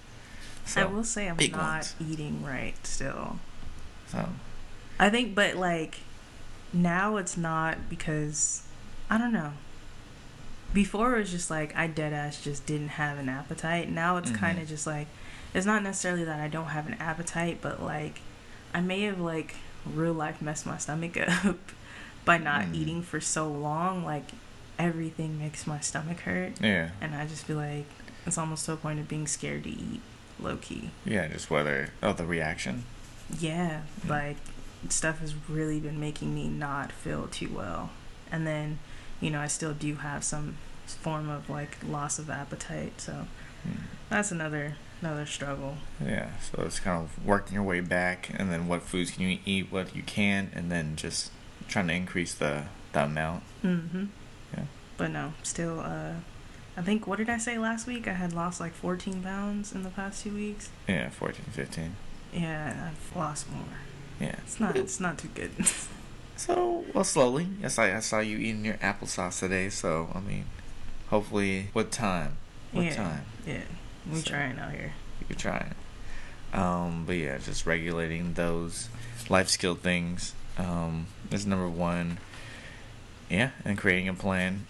[0.65, 1.95] So, I will say I'm not ones.
[2.01, 3.39] eating right still.
[4.09, 4.31] so
[4.99, 5.99] I think, but like
[6.73, 8.63] now it's not because
[9.09, 9.53] I don't know.
[10.75, 13.89] Before it was just like I dead ass just didn't have an appetite.
[13.89, 14.39] Now it's Mhm.
[14.39, 15.07] kind of just like
[15.57, 18.21] it's not necessarily that I don't have an appetite, but like
[18.75, 21.57] I may have like real life messed my stomach up
[22.25, 22.75] by not Mm.
[22.75, 24.05] eating for so long.
[24.05, 24.25] Like
[24.79, 27.87] everything makes my stomach hurt, yeah, and I just feel like
[28.27, 30.01] it's almost to a point of being scared to eat,
[30.39, 30.91] low key.
[31.05, 32.85] yeah, just whether oh the reaction.
[33.39, 34.11] Yeah, Mm.
[34.11, 34.37] like
[34.91, 37.91] stuff has really been making me not feel too well.
[38.31, 38.79] And then,
[39.21, 43.27] you know, I still do have some form of like loss of appetite, so
[43.67, 43.79] Mm.
[44.11, 45.77] that's another another struggle.
[46.05, 49.39] Yeah, so it's kind of working your way back, and then what foods can you
[49.45, 51.31] eat, what you can, and then just
[51.69, 53.43] trying to increase the the amount.
[53.63, 54.07] Mm-hmm.
[54.55, 54.65] Yeah.
[54.97, 56.15] But no, still uh
[56.77, 58.07] I think what did I say last week?
[58.07, 60.69] I had lost like 14 pounds in the past 2 weeks.
[60.87, 61.97] Yeah, 14, 15.
[62.35, 63.65] Yeah, I've lost more.
[64.21, 64.37] Yeah.
[64.45, 65.53] It's not it's not too good.
[66.37, 67.49] So, well, slowly.
[67.63, 70.45] Yes, I, I saw you eating your applesauce today, so, I mean,
[71.09, 72.37] hopefully, with time.
[72.73, 72.95] With yeah.
[72.95, 73.25] time.
[73.47, 73.63] Yeah.
[74.11, 74.93] We So- trying out here.
[75.29, 75.75] You're trying.
[76.53, 78.89] Um, but yeah, just regulating those
[79.29, 82.19] life skill things um, is number one.
[83.29, 84.67] Yeah, and creating a plan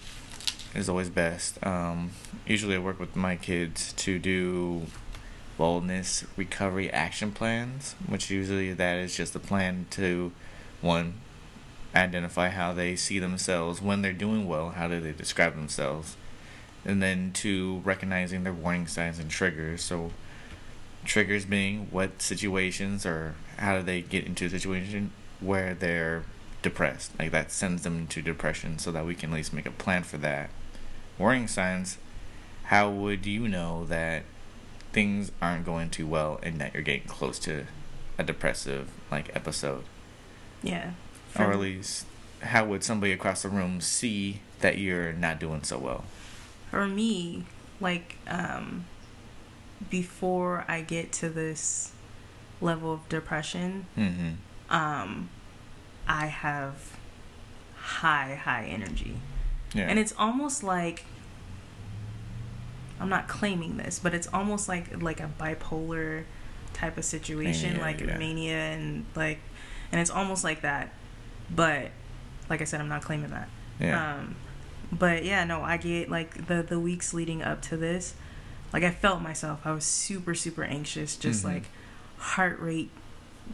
[0.74, 1.64] is always best.
[1.64, 2.12] Um,
[2.46, 4.86] usually, I work with my kids to do
[5.58, 10.32] wellness recovery action plans, which usually that is just a plan to
[10.80, 11.14] one
[11.94, 14.70] identify how they see themselves when they're doing well.
[14.70, 16.16] How do they describe themselves?
[16.86, 19.82] And then two, recognizing their warning signs and triggers.
[19.82, 20.12] So
[21.04, 25.10] triggers being what situations or how do they get into a situation
[25.40, 26.24] where they're
[26.62, 29.70] depressed like that sends them into depression so that we can at least make a
[29.70, 30.50] plan for that
[31.16, 31.96] warning signs
[32.64, 34.24] how would you know that
[34.92, 37.66] things aren't going too well and that you're getting close to
[38.18, 39.84] a depressive like episode
[40.62, 40.90] Yeah.
[41.38, 42.04] or at least
[42.42, 46.04] how would somebody across the room see that you're not doing so well
[46.76, 47.44] for me,
[47.80, 48.84] like um,
[49.90, 51.92] before I get to this
[52.60, 54.32] level of depression, mm-hmm
[54.70, 55.30] um,
[56.06, 56.96] I have
[57.76, 59.16] high, high energy.
[59.74, 61.04] yeah And it's almost like
[62.98, 66.24] I'm not claiming this, but it's almost like like a bipolar
[66.72, 68.18] type of situation, Mania, like yeah.
[68.18, 69.38] mania and like
[69.92, 70.92] and it's almost like that.
[71.54, 71.90] But
[72.48, 73.48] like I said, I'm not claiming that.
[73.78, 74.14] Yeah.
[74.14, 74.36] Um,
[74.98, 78.14] but yeah, no, I get like the the weeks leading up to this,
[78.72, 79.60] like I felt myself.
[79.64, 81.52] I was super super anxious, just Mhm.
[81.54, 81.64] like
[82.18, 82.90] heart rate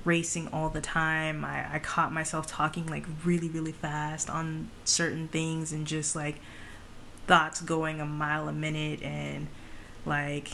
[0.05, 1.45] racing all the time.
[1.45, 6.41] I I caught myself talking like really really fast on certain things and just like
[7.27, 9.47] thoughts going a mile a minute and
[10.05, 10.49] like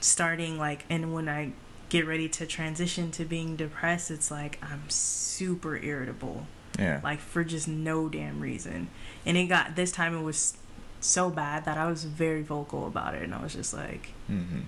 [0.00, 1.52] starting like and when I
[1.88, 6.46] get ready to transition to being depressed, it's like I'm super irritable
[6.78, 7.00] yeah.
[7.04, 8.88] like for just no damn reason.
[9.26, 10.56] And it got this time it was
[11.00, 14.60] so bad that I was very vocal about it, and I was just like, hmm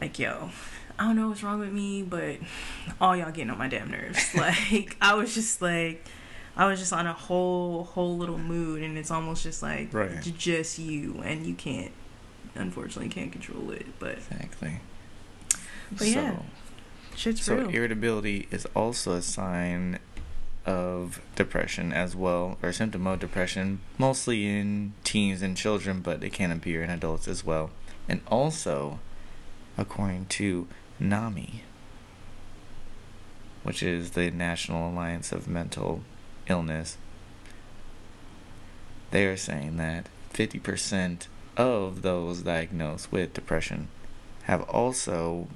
[0.00, 0.48] like yo,
[0.98, 2.36] I don't know what's wrong with me, but
[3.00, 4.34] all y'all getting on my damn nerves.
[4.34, 6.04] like I was just like.
[6.56, 10.20] I was just on a whole whole little mood, and it's almost just like Right.
[10.36, 11.92] just you, and you can't,
[12.54, 13.86] unfortunately, can't control it.
[13.98, 14.80] But Exactly.
[15.96, 16.36] But yeah,
[17.16, 17.70] shit's So real.
[17.70, 20.00] irritability is also a sign
[20.70, 26.32] of depression as well, or symptom of depression, mostly in teens and children, but it
[26.32, 27.70] can appear in adults as well.
[28.08, 29.00] And also,
[29.76, 30.68] according to
[31.00, 31.64] NAMI,
[33.64, 36.02] which is the National Alliance of Mental
[36.48, 36.96] Illness,
[39.10, 43.88] they are saying that 50% of those diagnosed with depression
[44.44, 45.48] have also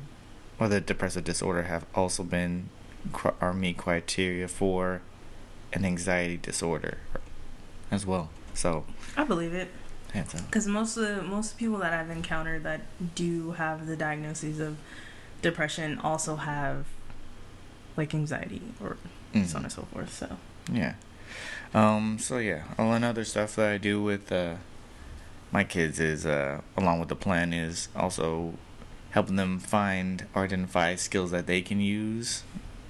[0.58, 2.68] or the depressive disorder have also been
[3.40, 5.02] or meet criteria for
[5.72, 6.98] an anxiety disorder
[7.90, 8.30] as well.
[8.54, 8.84] So
[9.16, 9.68] I believe it.
[10.12, 12.82] Because most of the, most people that I've encountered that
[13.16, 14.76] do have the diagnoses of
[15.42, 16.86] depression also have
[17.96, 18.96] like anxiety or
[19.44, 20.12] so on and so forth.
[20.12, 20.36] So
[20.72, 20.94] Yeah.
[21.74, 22.18] Um.
[22.20, 24.54] So yeah, all another stuff that I do with uh,
[25.50, 28.54] my kids is uh, along with the plan is also
[29.10, 32.42] helping them find or identify skills that they can use,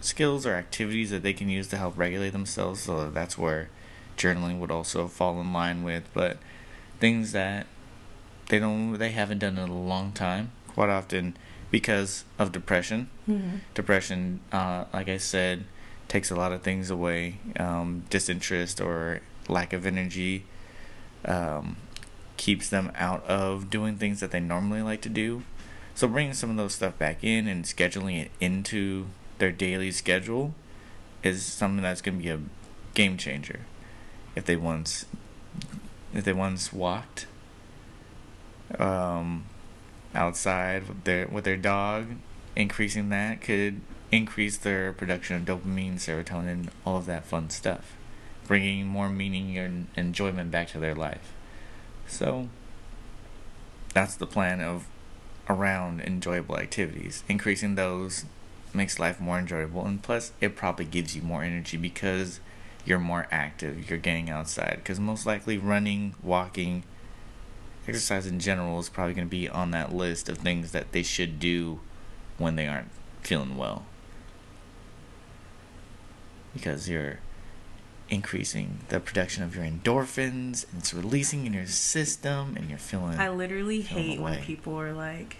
[0.05, 2.81] skills or activities that they can use to help regulate themselves.
[2.81, 3.69] So that's where
[4.17, 6.39] journaling would also fall in line with, but
[7.01, 7.67] things that
[8.49, 10.53] they don't they haven't done in a long time.
[10.69, 11.37] Quite often
[11.71, 13.09] because of depression
[13.75, 15.65] depression, uh, like I said,
[16.09, 17.39] takes a lot of things away.
[17.59, 20.45] Um, disinterest or lack of energy
[21.25, 21.77] um,
[22.37, 25.43] keeps them out of doing things that they normally like to do.
[25.95, 29.07] So bringing some of those stuff back in and scheduling it into
[29.39, 30.55] their daily schedule
[31.23, 32.41] is something that's going to be a
[32.95, 33.61] game changer.
[34.35, 35.07] If they once,
[36.13, 37.27] if they once walked
[38.79, 39.45] um,
[40.15, 42.17] outside with their with their dog,
[42.57, 43.81] increasing that could
[44.11, 47.97] increase their production of dopamine, serotonin, all of that fun stuff,
[48.47, 51.33] bringing more meaning and enjoyment back to their life.
[52.07, 52.49] So
[53.93, 54.87] that's the plan of
[55.49, 57.23] around enjoyable activities.
[57.29, 58.25] Increasing those
[58.75, 62.41] makes life more enjoyable, and plus, it probably gives you more energy because
[62.85, 63.89] you're more active.
[63.89, 66.85] You're getting outside because most likely running, walking,
[67.87, 71.03] exercise in general is probably going to be on that list of things that they
[71.03, 71.81] should do
[72.39, 72.91] when they aren't
[73.23, 73.85] feeling well.
[76.53, 77.19] Because you're
[78.09, 83.19] increasing the production of your endorphins, and it's releasing in your system, and you're feeling.
[83.19, 85.39] I literally Feeling hate when people are like,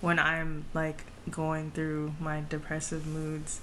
[0.00, 3.60] when I'm like going through my depressive moods,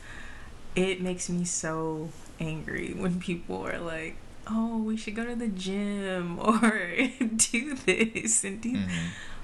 [0.76, 2.09] it makes me so
[2.39, 4.16] angry when people are like,
[4.47, 6.95] oh, we should go to the gym or
[7.51, 8.74] do this and do.
[8.74, 8.89] Mhm.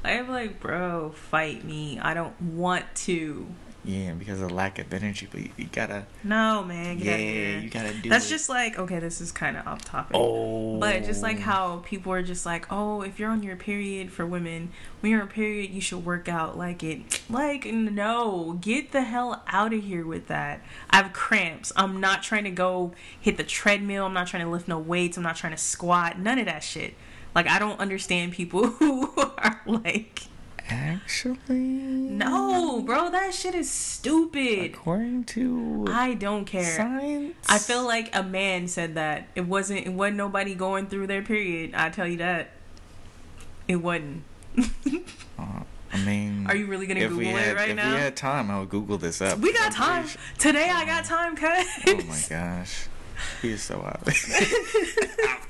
[0.04, 2.00] I'm like, bro, fight me.
[2.00, 3.48] I don't want to.
[3.84, 6.06] Yeah, because of lack of energy, but you, you gotta.
[6.24, 7.60] No, man, get yeah, out of here.
[7.60, 8.10] you gotta do.
[8.10, 8.30] That's it.
[8.30, 10.16] just like okay, this is kind of off topic.
[10.16, 10.78] Oh.
[10.80, 11.42] But just like oh.
[11.42, 14.70] how people are just like, oh, if you're on your period for women,
[15.00, 17.22] when you're on period, you should work out like it.
[17.32, 20.62] Like, no, get the hell out of here with that.
[20.90, 21.72] I have cramps.
[21.78, 24.06] I'm not trying to go hit the treadmill.
[24.06, 25.16] I'm not trying to lift no weights.
[25.16, 26.20] I'm not trying to squat.
[26.20, 26.96] None of that shit.
[27.34, 30.24] Like, I don't understand people who are like,
[30.72, 31.58] Actually.
[31.60, 34.72] no, bro, that shit is stupid.
[34.74, 36.64] According to I don't care.
[36.64, 39.28] science, I feel like a man said that.
[39.36, 41.74] It wasn't it wasn't nobody going through their period.
[41.76, 42.52] I tell you that.
[43.68, 44.24] It wasn't.
[45.40, 47.94] Uh, I mean, Are you really gonna Google we it had, right if now?
[47.96, 49.40] we had time, I would Google this up.
[49.40, 50.08] we got time.
[50.08, 51.68] sure- Today I got time, cuz.
[51.88, 52.86] Oh my gosh,
[53.42, 54.06] he is so out.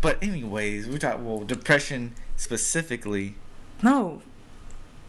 [0.00, 3.34] but anyways, we talk well depression specifically.
[3.84, 4.22] No.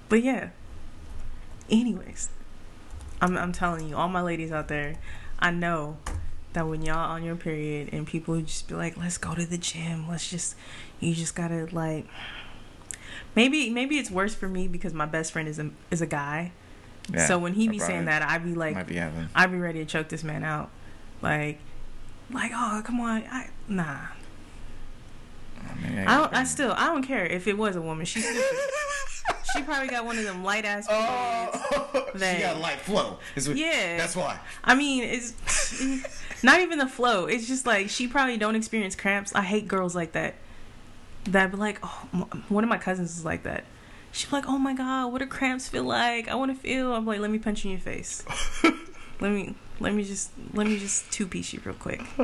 [0.09, 0.49] But yeah.
[1.69, 2.29] Anyways.
[3.21, 4.97] I'm I'm telling you, all my ladies out there,
[5.39, 5.97] I know
[6.53, 9.57] that when y'all on your period and people just be like, let's go to the
[9.57, 10.55] gym, let's just
[10.99, 12.05] you just gotta like
[13.35, 16.51] maybe maybe it's worse for me because my best friend is a is a guy.
[17.11, 19.29] Yeah, so when he be saying that, I'd be like, be having.
[19.35, 20.69] I be ready to choke this man out.
[21.21, 21.59] Like,
[22.31, 24.07] like, oh come on, I nah.
[26.07, 26.33] I don't.
[26.33, 26.73] I still.
[26.75, 28.05] I don't care if it was a woman.
[28.05, 28.43] She's stupid.
[29.55, 30.87] she probably got one of them light ass.
[30.89, 33.17] Oh, That- she got light flow.
[33.35, 33.97] What- Yeah.
[33.97, 34.39] that's why.
[34.63, 35.33] I mean, it's
[36.43, 37.25] not even the flow.
[37.25, 39.33] It's just like she probably don't experience cramps.
[39.33, 40.35] I hate girls like that.
[41.25, 42.07] That be like, oh,
[42.49, 43.63] one of my cousins is like that.
[44.11, 46.27] She's like, oh my god, what do cramps feel like?
[46.27, 46.93] I want to feel.
[46.93, 48.23] I'm like, let me punch you in your face.
[49.19, 52.01] let me, let me just, let me just two piece you real quick.
[52.17, 52.23] Uh,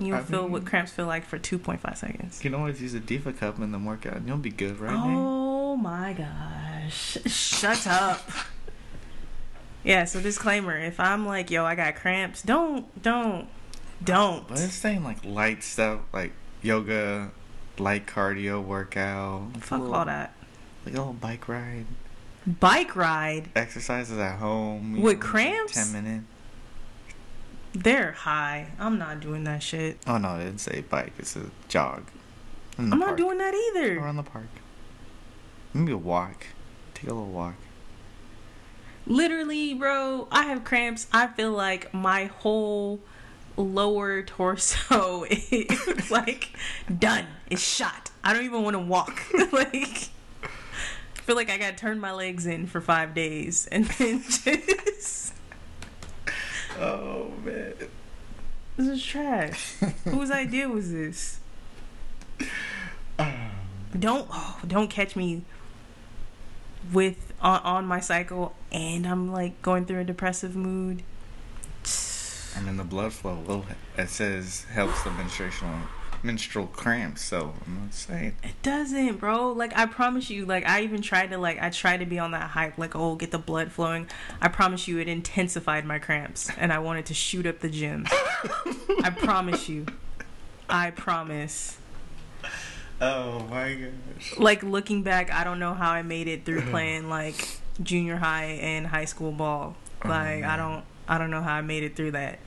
[0.00, 2.42] you'll I feel mean, what cramps feel like for 2.5 seconds.
[2.42, 4.92] You can always use a diva cup in the workout, and you'll be good, right?
[4.92, 5.16] Nate?
[5.16, 7.18] Oh my gosh.
[7.26, 8.28] Shut up.
[9.84, 13.46] Yeah, so disclaimer, if I'm like, yo, I got cramps, don't don't
[14.02, 14.48] don't.
[14.48, 17.30] But it's saying like light stuff, like yoga,
[17.78, 19.56] light cardio workout.
[19.58, 20.34] Fuck all that.
[20.84, 21.86] Like a little bike ride,
[22.44, 25.00] Bike ride, exercises at home.
[25.00, 25.74] With know, cramps?
[25.74, 26.26] Ten minutes.
[27.82, 28.68] They're high.
[28.78, 29.98] I'm not doing that shit.
[30.06, 31.12] Oh no, it didn't say bike.
[31.18, 32.04] It's a jog.
[32.78, 33.98] I'm not doing that either.
[33.98, 34.48] Around the park.
[35.72, 36.46] Maybe a walk.
[36.94, 37.54] Take a little walk.
[39.06, 41.06] Literally, bro, I have cramps.
[41.12, 43.00] I feel like my whole
[43.56, 46.50] lower torso is like
[46.98, 47.26] done.
[47.50, 48.10] It's shot.
[48.24, 49.22] I don't even want to walk.
[49.52, 50.08] like
[50.42, 54.22] I feel like I got to turn my legs in for 5 days and then
[54.28, 55.25] just
[56.78, 57.74] Oh man.
[58.76, 59.74] this is trash.
[60.04, 61.40] Whose idea was this?
[63.18, 63.50] Um,
[63.98, 65.42] don't oh, don't catch me
[66.92, 71.02] with on, on my cycle and I'm like going through a depressive mood.
[72.56, 73.38] And then the blood flow.
[73.46, 73.64] Well,
[73.98, 75.50] it says helps the menstrual
[76.26, 77.22] menstrual cramps.
[77.22, 78.36] So I'm not saying.
[78.42, 79.52] It doesn't, bro.
[79.52, 82.32] Like I promise you, like I even tried to like I tried to be on
[82.32, 84.08] that hype, like oh get the blood flowing.
[84.40, 88.06] I promise you, it intensified my cramps, and I wanted to shoot up the gym.
[89.02, 89.86] I promise you,
[90.68, 91.78] I promise.
[93.00, 94.38] Oh my gosh.
[94.38, 96.70] Like looking back, I don't know how I made it through mm-hmm.
[96.70, 99.76] playing like junior high and high school ball.
[100.04, 102.38] Oh, Like I don't, I don't know how I made it through that.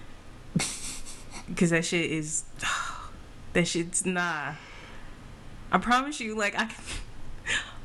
[1.55, 2.43] Cause that shit is,
[3.53, 4.53] that shit's nah.
[5.71, 6.69] I promise you, like I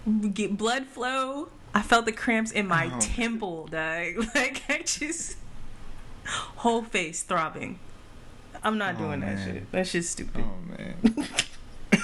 [0.04, 1.48] can get blood flow.
[1.74, 2.98] I felt the cramps in my Oh.
[3.00, 4.26] temple, dog.
[4.34, 5.36] Like I just
[6.26, 7.78] whole face throbbing.
[8.62, 9.70] I'm not Oh, doing that shit.
[9.72, 10.44] That shit's stupid.
[10.46, 11.28] Oh man.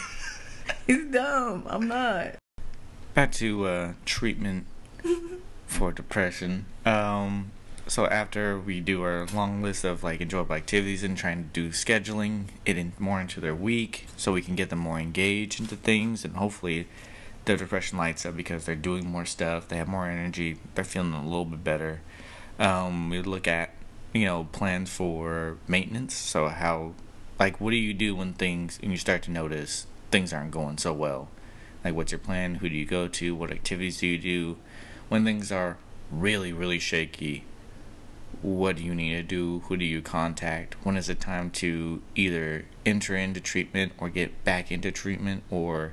[0.88, 1.64] It's dumb.
[1.68, 2.34] I'm not.
[3.14, 4.66] Back to uh, treatment
[5.66, 6.66] for depression.
[6.84, 7.52] Um,
[7.90, 11.70] so after we do our long list of like enjoyable activities and trying to do
[11.70, 15.74] scheduling it in more into their week, so we can get them more engaged into
[15.74, 16.86] things, and hopefully
[17.46, 21.12] their depression lights up because they're doing more stuff, they have more energy, they're feeling
[21.12, 22.00] a little bit better.
[22.60, 23.74] Um, we look at
[24.12, 26.14] you know plans for maintenance.
[26.14, 26.94] So how,
[27.40, 30.78] like, what do you do when things when you start to notice things aren't going
[30.78, 31.28] so well?
[31.84, 32.56] Like, what's your plan?
[32.56, 33.34] Who do you go to?
[33.34, 34.58] What activities do you do?
[35.08, 35.78] When things are
[36.12, 37.44] really, really shaky,
[38.42, 39.60] what do you need to do?
[39.66, 40.76] Who do you contact?
[40.84, 45.92] When is it time to either enter into treatment or get back into treatment or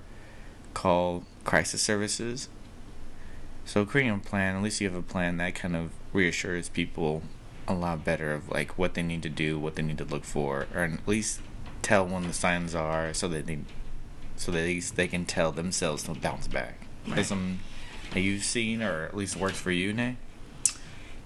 [0.74, 2.50] call crisis services?
[3.66, 7.24] So, creating a plan, at least you have a plan that kind of reassures people
[7.68, 10.24] a lot better of like what they need to do, what they need to look
[10.24, 11.42] for, or at least
[11.82, 13.60] tell when the signs are so that they
[14.38, 16.88] so that at least they can tell themselves to bounce back.
[17.08, 17.20] Right.
[17.20, 17.60] Is some
[18.12, 20.16] have you seen or at least works for you, Nae?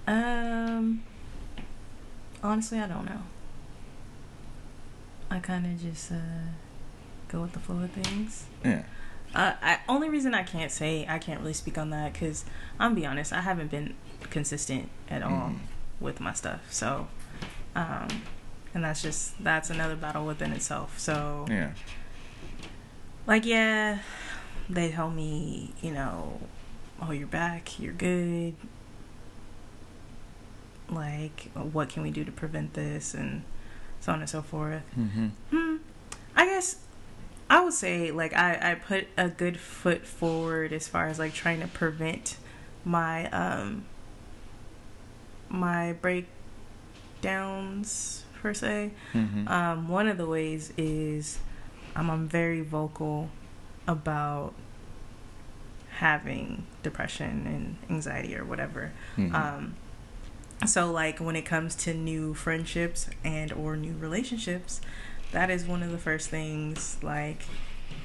[0.08, 1.04] Um,
[2.43, 3.22] honestly, I don't know.
[5.30, 6.16] I kind of just uh,
[7.30, 8.45] go with the flow of things.
[8.66, 8.84] Yeah.
[9.34, 12.43] Uh, I, only reason I can't say I can't really speak on that because
[12.80, 13.93] I'm be honest, I haven't been
[14.30, 15.60] consistent at all Mm.
[16.02, 16.62] with my stuff.
[16.70, 17.08] So,
[17.76, 18.08] um,
[18.74, 20.99] and that's just that's another battle within itself.
[20.99, 21.72] So, Yeah.
[23.26, 23.99] like yeah,
[24.70, 26.41] they tell me, you know,
[27.02, 28.56] oh you're back, you're good.
[30.91, 33.43] Like, what can we do to prevent this, and
[34.01, 34.83] so on and so forth.
[34.97, 35.27] Mm-hmm.
[35.51, 35.77] Hmm.
[36.35, 36.77] I guess
[37.49, 41.33] I would say like I I put a good foot forward as far as like
[41.33, 42.37] trying to prevent
[42.83, 43.85] my um
[45.49, 45.93] my
[47.21, 48.91] breakdowns per se.
[49.13, 49.47] Mm-hmm.
[49.47, 51.37] Um, one of the ways is
[51.95, 53.29] um, I'm very vocal
[53.87, 54.53] about
[55.97, 58.91] having depression and anxiety or whatever.
[59.17, 59.33] Mhm.
[59.33, 59.75] Um,
[60.66, 64.82] so like when it comes to new friendships and or new relationships,
[65.32, 67.43] that is one of the first things like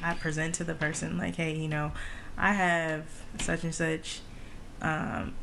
[0.02, 1.92] I present to the person like, hey, you know,
[2.36, 3.04] I have
[3.40, 4.20] such and such.
[4.80, 5.34] Um,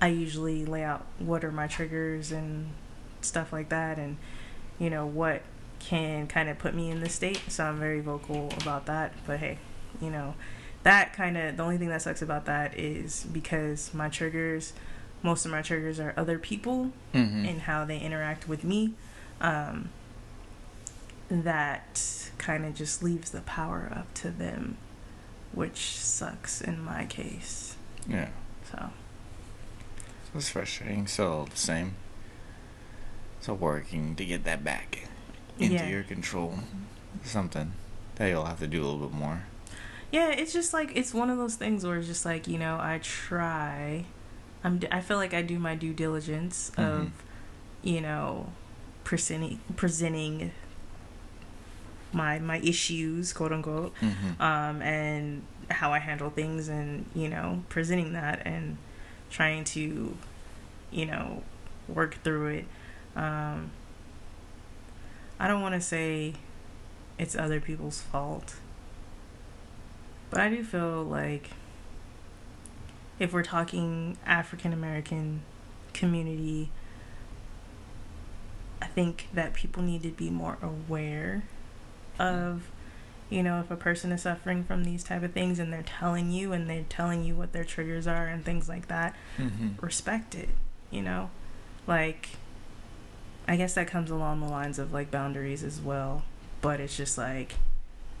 [0.00, 2.70] I usually lay out what are my triggers and
[3.20, 4.16] stuff like that, and
[4.78, 5.42] you know what
[5.78, 7.40] can kind of put me in this state.
[7.48, 9.12] So I'm very vocal about that.
[9.26, 9.58] But hey,
[10.00, 10.34] you know,
[10.82, 14.72] that kind of the only thing that sucks about that is because my triggers,
[15.22, 17.44] most of my triggers are other people Mm-hmm.
[17.46, 18.94] and how they interact with me.
[19.40, 19.90] Um,
[21.30, 24.76] that kind of just leaves the power up to them,
[25.52, 27.76] which sucks in my case.
[28.08, 28.28] yeah.
[28.70, 28.90] So
[30.32, 31.06] So it's frustrating.
[31.06, 31.94] So the same.
[33.40, 35.08] So working to get that back
[35.58, 35.88] into Yeah.
[35.88, 36.54] your control.
[37.24, 37.72] Something
[38.16, 39.42] that you'll have to do a little bit more.
[40.12, 42.76] yeah, it's just like it's one of those things where it's just like you know
[42.80, 44.04] I try,
[44.64, 47.10] I'm I feel like I do my due diligence of, Mhm.
[47.82, 48.52] you know,
[49.04, 50.52] presenting presenting
[52.12, 54.42] my my issues quote unquote Mm-hmm.
[54.42, 58.76] um, and how I handle things, and you know, presenting that and
[59.30, 60.16] trying to,
[60.90, 61.42] you know,
[61.88, 62.64] work through it.
[63.16, 63.70] Um,
[65.38, 66.34] I don't want to say
[67.18, 68.56] it's other people's fault,
[70.30, 71.50] but I do feel like
[73.20, 75.42] if we're talking African American
[75.92, 76.70] community,
[78.82, 81.44] I think that people need to be more aware
[82.18, 82.64] of
[83.28, 86.30] you know if a person is suffering from these type of things and they're telling
[86.32, 89.68] you and they're telling you what their triggers are and things like that Mm-hmm.
[89.80, 90.48] respect it
[90.90, 91.30] you know
[91.86, 92.30] like
[93.48, 96.24] i guess that comes along the lines of like boundaries as well
[96.60, 97.54] but it's just like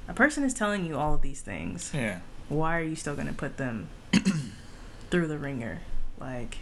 [0.08, 2.20] a person is telling you all of these things Yeah.
[2.48, 3.88] why are you still going to put them
[5.10, 5.80] through the ringer
[6.18, 6.58] like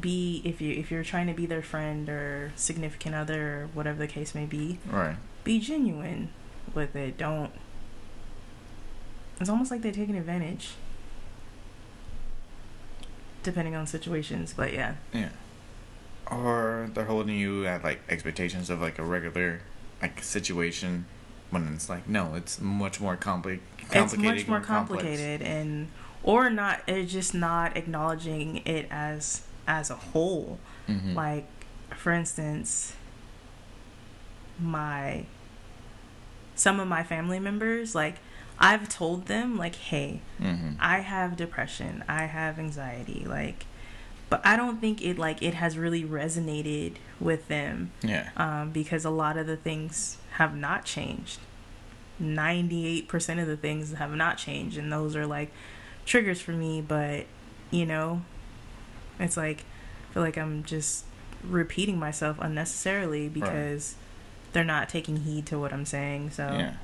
[0.00, 3.98] be if you if you're trying to be their friend or significant other or whatever
[3.98, 5.16] the case may be Right.
[5.44, 6.30] be genuine
[6.74, 7.16] with it.
[7.16, 7.52] Don't.
[9.40, 10.72] It's almost like they're taking advantage.
[13.42, 14.94] Depending on situations, but yeah.
[15.12, 15.28] Yeah.
[16.30, 19.60] Or they're holding you at like expectations of like a regular
[20.02, 21.06] like situation
[21.50, 24.02] when it's like no, it's much more compli- complicated.
[24.02, 25.02] it's much more and complex.
[25.04, 25.88] complicated and
[26.26, 30.58] or not it's just not acknowledging it as as a whole.
[30.88, 31.14] Mhm.
[31.14, 31.46] Like
[31.96, 32.92] for instance,
[34.58, 35.24] my
[36.54, 38.16] some of my family members like
[38.58, 40.76] I've told them like, "Hey, Mhm.
[40.80, 42.02] I have depression.
[42.08, 43.22] I have anxiety.
[43.28, 43.66] Like,
[44.30, 48.30] but I don't think it like it has really resonated with them Yeah.
[48.38, 51.38] um, because a lot of the things have not changed.
[52.18, 55.52] Ninety eight percent of the things have not changed, and those are like
[56.06, 56.80] triggers for me.
[56.80, 57.26] But
[57.70, 58.22] you know,
[59.20, 59.64] it's like
[60.10, 61.04] I feel like I'm just
[61.44, 63.96] repeating myself unnecessarily because
[64.52, 66.30] they're not taking heed to what I'm saying.
[66.30, 66.74] So Yeah.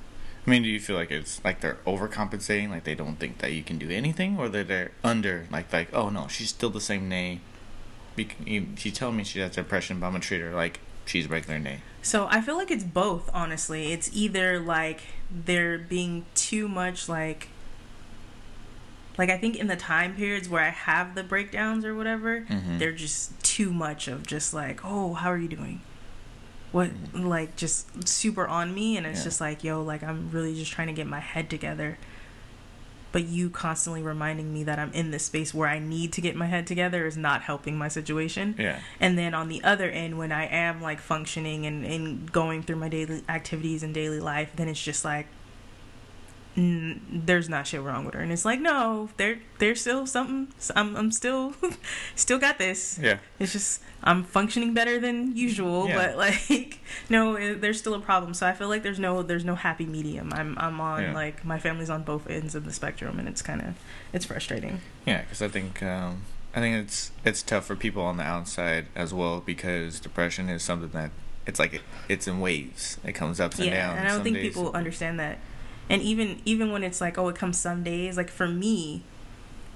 [0.47, 3.53] I mean, do you feel like it's like they're overcompensating, like they don't think that
[3.53, 6.81] you can do anything, or that they're under, like like oh no, she's still the
[6.81, 7.39] same Nae.
[8.77, 11.79] She's telling me she has depression, but I'm gonna treat her like she's regular Nae.
[12.03, 13.93] So I feel like it's both, honestly.
[13.93, 17.49] It's either like they're being too much like
[19.19, 22.79] like I think in the time periods where I have the breakdowns or whatever, Mhm.
[22.79, 25.81] they're just too much of just like, "Oh, how are you doing?"
[26.73, 29.25] What like just super on me and it's Yeah.
[29.25, 31.99] just like, "Yo, like I'm really just trying to get my head together."
[33.13, 36.35] But you constantly reminding me that I'm in this space where I need to get
[36.35, 38.55] my head together is not helping my situation.
[38.59, 38.79] Yeah.
[39.01, 42.77] And then on the other end, when I am like functioning and, and going through
[42.77, 45.27] my daily activities and daily life, then it's just like,
[46.55, 48.21] there's not shit wrong with her.
[48.21, 50.49] And it's like, no, there, there's still something.
[50.77, 51.55] I'm, I'm still,
[52.17, 52.99] still got this.
[53.01, 53.19] Yeah.
[53.39, 55.97] It's just I'm functioning better than usual, Yeah.
[55.97, 56.17] but
[56.51, 58.35] like, no, it, there's still a problem.
[58.35, 60.33] So I feel like there's no, there's no happy medium.
[60.35, 61.15] I'm, I'm on Yeah.
[61.15, 63.75] like my family's on both ends of the spectrum, and it's kind of,
[64.13, 64.81] it's frustrating.
[65.07, 66.23] Yeah, because I think um,
[66.55, 70.63] I think it's it's tough for people on the outside as well because depression is
[70.63, 71.11] something that
[71.47, 71.81] it's like it,
[72.11, 72.99] it's in waves.
[73.05, 73.99] It comes ups and yeah, downs.
[74.01, 75.39] and I don't think days- people understand that.
[75.91, 78.17] And even even when it's like, oh, it comes some days.
[78.17, 79.03] Like for me,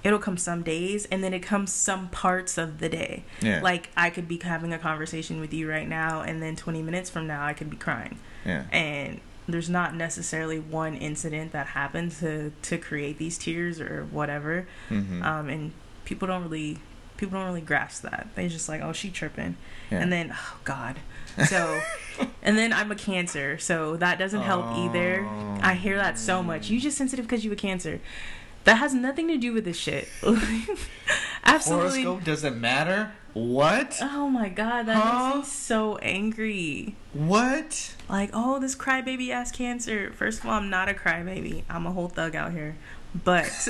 [0.04, 3.24] it'll come some days, and then it comes some parts of the day.
[3.42, 3.60] Yeah.
[3.62, 7.10] Like I could be having a conversation with you right now, and then 20 minutes
[7.10, 8.18] from now, I could be crying.
[8.44, 8.64] yeah.
[8.72, 14.66] And there's not necessarily one incident that happened to to create these tears or whatever.
[14.88, 15.72] hmm Um, and
[16.04, 16.78] people don't really
[17.16, 18.28] people don't really grasp that.
[18.34, 19.56] They just like, oh, she tripping,
[19.90, 20.00] yeah.
[20.00, 20.96] and then oh God.
[21.50, 21.82] So,
[22.42, 25.26] and then I'm a cancer, so that doesn't help either.
[25.28, 25.58] Oh.
[25.60, 26.70] I hear that so much.
[26.70, 28.00] You just sensitive because you a cancer.
[28.64, 30.08] That has nothing to do with this shit.
[31.44, 32.02] Absolutely.
[32.04, 33.12] horoscope doesn't matter.
[33.34, 33.98] What?
[34.00, 35.34] Oh my god, that Huh?
[35.36, 36.96] makes me so angry.
[37.12, 37.94] What?
[38.08, 40.10] Like, oh, this crybaby ass cancer.
[40.12, 41.64] First of all, I'm not a crybaby.
[41.68, 42.76] I'm a whole thug out here.
[43.24, 43.44] But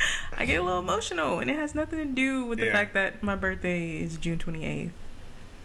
[0.38, 2.72] I get a little emotional, and it has nothing to do with the Yeah.
[2.72, 4.90] fact that my birthday is June 28th.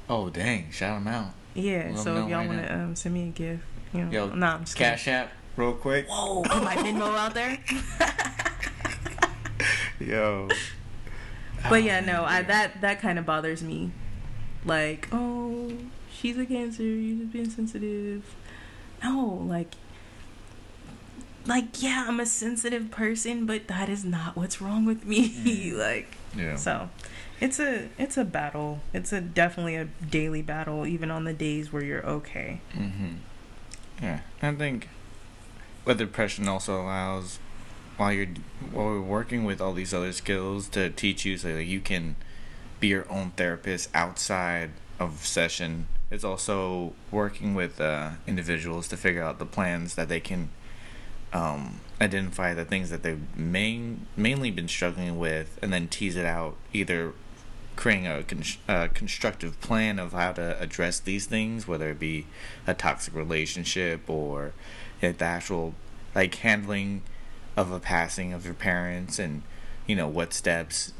[0.09, 0.69] Oh dang!
[0.71, 1.33] Shout him out.
[1.53, 3.63] Yeah, Let so if y'all right want to um, send me a gift,
[3.93, 6.07] you know, Yo, nah, I'm just Cash App, real quick.
[6.07, 6.17] kidding.
[6.19, 7.57] Whoa, put my Venmo out there.
[9.99, 10.49] Yo.
[11.69, 13.91] But yeah, no, I that that kind of bothers me.
[14.65, 15.71] Like, oh,
[16.11, 16.83] she's a cancer.
[16.83, 18.35] You're just being sensitive.
[19.01, 19.75] No, like,
[21.45, 25.29] like yeah, I'm a sensitive person, but that is not what's wrong with me.
[25.29, 25.77] Mm.
[25.77, 26.55] like, Yeah.
[26.55, 26.89] so
[27.41, 28.79] it's a it's a battle.
[28.93, 32.61] It's a definitely a daily battle, even on the days where you're okay.
[32.73, 33.15] Mm-hmm.
[34.01, 34.89] Yeah, I think
[35.83, 37.39] what depression also allows
[37.97, 38.27] while you're
[38.71, 42.15] while we're working with all these other skills to teach you so that you can
[42.79, 45.87] be your own therapist outside of session.
[46.09, 50.49] It's also working with uh, individuals to figure out the plans that they can
[51.33, 56.25] um, identify the things that they've main mainly been struggling with, and then tease it
[56.25, 57.13] out either
[57.75, 62.27] creating a, con- a constructive plan of how to address these things, whether it be
[62.67, 64.53] a toxic relationship or
[65.01, 65.73] like, the actual
[66.13, 67.01] like handling
[67.57, 69.41] of a passing of your parents, and
[69.87, 70.93] you know what steps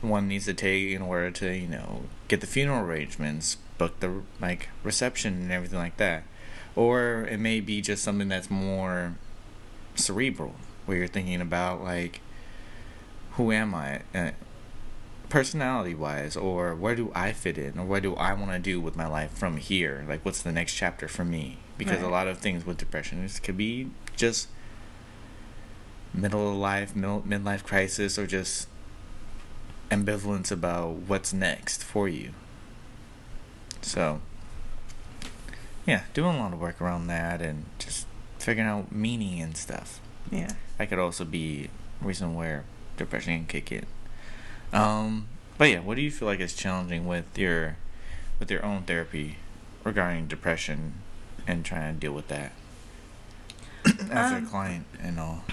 [0.00, 4.22] one needs to take in order to you know get the funeral arrangements, book the
[4.40, 6.24] like reception and everything like that,
[6.76, 9.16] or it may be just something that's more
[9.94, 10.54] cerebral,
[10.86, 12.20] where you're thinking about like
[13.32, 14.02] who am I.
[14.14, 14.30] Uh,
[15.28, 17.76] personality wise or where do i fit in?
[17.78, 20.04] Or what do i want to do with my life from here?
[20.08, 21.58] Like what's the next chapter for me?
[21.76, 24.46] Because a lot of things with depression could be just
[26.12, 28.68] middle of life middle, midlife crisis or just
[29.90, 32.30] ambivalence about what's next for you.
[33.82, 34.20] So
[35.86, 38.06] yeah doing a lot of work around that and just
[38.38, 40.50] figuring out meaning and stuff Yeah.
[40.78, 41.68] that could also be
[42.00, 42.64] a reason where
[42.96, 43.86] depression can kick in.
[44.72, 45.28] Um,
[45.58, 47.76] but yeah, what do you feel like is challenging with your
[48.40, 49.36] with your own therapy
[49.84, 50.94] regarding depression
[51.46, 52.52] and trying to deal with that
[54.10, 55.44] as Um, a client and all?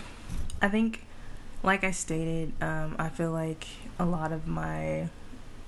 [0.61, 1.05] I think,
[1.63, 3.67] like I stated, um, I feel like
[3.99, 5.09] a lot of my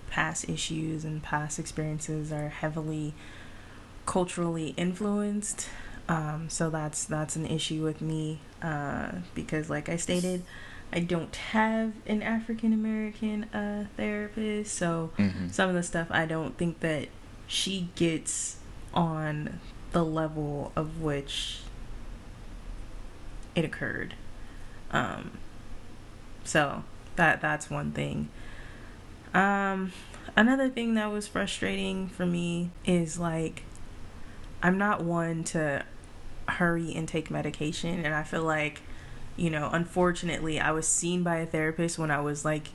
[0.10, 3.14] past issues and past experiences are heavily
[4.06, 5.68] culturally influenced.
[6.10, 10.44] Um, so that's that's an issue with me uh, because, like I stated,
[10.92, 14.76] I don't have an African American uh, therapist.
[14.76, 15.50] So Mm-hmm.
[15.50, 17.08] some of the stuff I don't think that
[17.48, 18.58] she gets
[18.94, 19.60] on
[19.92, 21.60] the level of which
[23.56, 24.16] it occurred.
[24.92, 25.32] Um,
[26.44, 26.84] so
[27.16, 28.30] that that's one thing.
[29.34, 29.92] Um,
[30.36, 33.64] another thing that was frustrating for me is like
[34.64, 35.84] I'm not one to
[36.48, 38.82] hurry and take medication, and I feel like
[39.36, 42.68] you know, unfortunately, I was seen by a therapist when I was like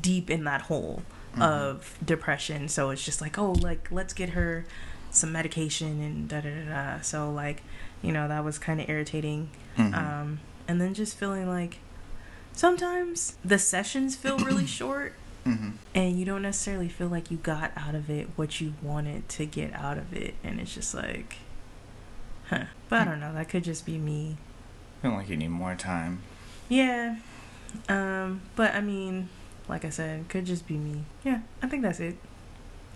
[0.00, 1.02] deep in that hole
[1.36, 1.42] Mhm.
[1.42, 2.68] of depression.
[2.68, 4.64] So it's just like, oh, like let's get her
[5.10, 7.00] some medication and da da da da.
[7.02, 7.62] So like,
[8.02, 9.50] you know, that was kind of irritating.
[9.76, 9.92] Mhm.
[9.96, 11.78] Um, and then just feeling like
[12.52, 15.14] sometimes the sessions feel really short
[15.44, 15.74] Mhm.
[15.94, 19.44] and you don't necessarily feel like you got out of it what you wanted to
[19.46, 21.36] get out of it and it's just like
[22.48, 24.36] huh but i don't know that could just be me
[25.02, 26.20] I feel like you need more time.
[26.68, 27.16] yeah
[27.88, 29.28] um but i mean
[29.68, 32.16] like i said could just be me yeah i think that's it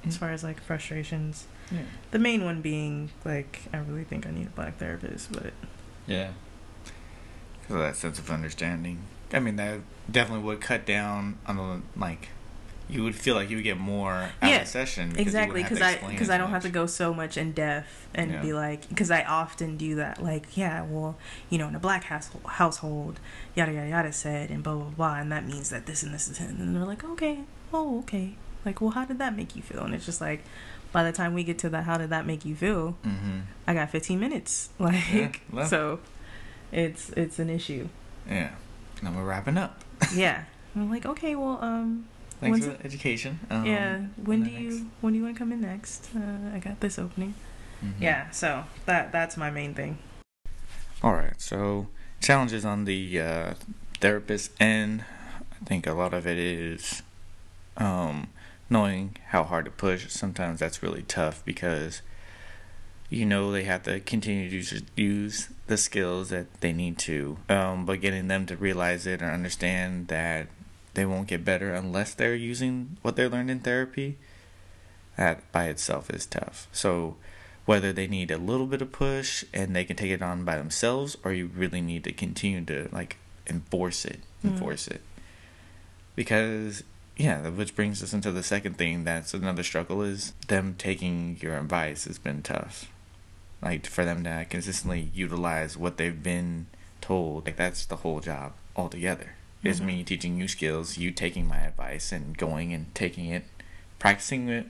[0.07, 0.18] as Mm.
[0.20, 1.80] far as like frustrations Yeah.
[2.12, 5.53] the main one being like i really think i need a black therapist but
[6.07, 6.30] Yeah.
[7.61, 9.00] Because of that sense of understanding.
[9.30, 9.80] I mean, that
[10.11, 12.30] definitely would cut down on the like.
[12.90, 15.10] You would feel like you would get more out Yeah, of the session.
[15.10, 18.30] because exactly because i because i don't have to go so much in depth and
[18.32, 18.40] Yeah.
[18.42, 21.16] be like because i often do that like yeah well
[21.50, 23.20] you know in a black house, household
[23.54, 26.28] yada yada yada said and blah blah blah and that means that this and this
[26.28, 26.56] is him.
[26.60, 27.40] and they're like okay
[27.74, 28.34] oh okay
[28.64, 30.42] like well how did that make you feel and it's just like
[30.90, 33.42] by the time we get to the how did that make you feel Mhm.
[33.66, 35.68] i got 15 minutes like left.
[35.68, 36.00] so
[36.72, 37.88] it's it's an issue
[38.28, 38.50] Yeah.
[39.02, 39.84] and we're wrapping up.
[40.14, 40.44] yeah
[40.74, 42.06] i'm like okay well um
[42.40, 43.40] Thanks When's for it- the education.
[43.50, 46.54] Um, yeah when do you next- when do you want to come in next uh,
[46.54, 47.34] i got this opening
[47.80, 48.00] Mhm.
[48.00, 49.98] Yeah, so that that's my main thing.
[51.00, 51.40] All right.
[51.40, 51.86] So
[52.20, 53.54] challenges on the uh,
[54.00, 55.04] therapist end.
[55.52, 57.02] I think a lot of it is
[57.76, 58.30] um,
[58.68, 60.08] knowing how hard to push.
[60.10, 62.02] Sometimes that's really tough because
[63.08, 67.86] you know they have to continue to use, the skills that they need to, um,
[67.86, 70.48] but getting them to realize it and understand that
[70.99, 74.18] they won't get better unless they're using what they learned in therapy.
[75.16, 76.66] That by itself is tough.
[76.72, 77.14] So
[77.66, 80.58] whether they need a little bit of push and they can take it on by
[80.58, 83.16] themselves or you really need to continue to like
[83.46, 84.49] enforce it, hmm.
[84.49, 85.00] enforce it.
[86.16, 86.83] Because
[87.16, 89.04] yeah, which brings us into the second thing.
[89.04, 92.91] That's another struggle is them taking your advice has been tough.
[93.62, 96.66] Like for them to consistently utilize what they've been
[97.00, 97.46] told.
[97.46, 99.37] Like that's the whole job altogether.
[99.63, 99.85] Is Mhm.
[99.87, 103.45] me teaching you skills, you taking my advice and going and taking it,
[103.99, 104.68] practicing it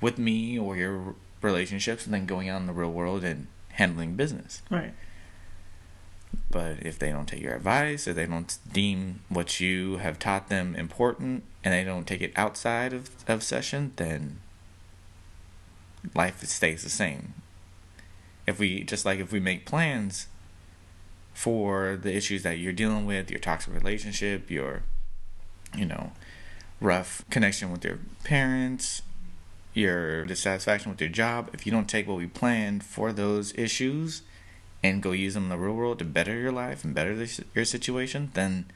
[0.00, 4.16] with me or your relationships, and then going out in the real world and handling
[4.16, 4.60] business.
[4.68, 4.92] Right.
[6.50, 10.48] But if they don't take your advice, if they don't deem what you have taught
[10.48, 14.40] them important, and they don't take it outside of, of session, then
[16.14, 17.34] life stays the same.
[18.46, 20.26] If we, just like if we make plans
[21.38, 24.82] for the issues that you're dealing with, your toxic relationship, your,
[25.76, 26.10] you know,
[26.80, 29.02] rough connection with your parents,
[29.72, 34.22] your dissatisfaction with your job, if you don't take what we planned for those issues,
[34.82, 37.14] and go use them in the real world to better your life and better
[37.54, 38.66] your situation, then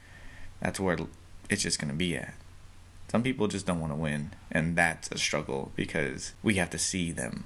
[0.61, 0.97] that's where
[1.51, 2.35] it's just going to be at.
[3.09, 6.79] Some people just don't want to win, and that's a struggle because we have to
[6.79, 7.43] see them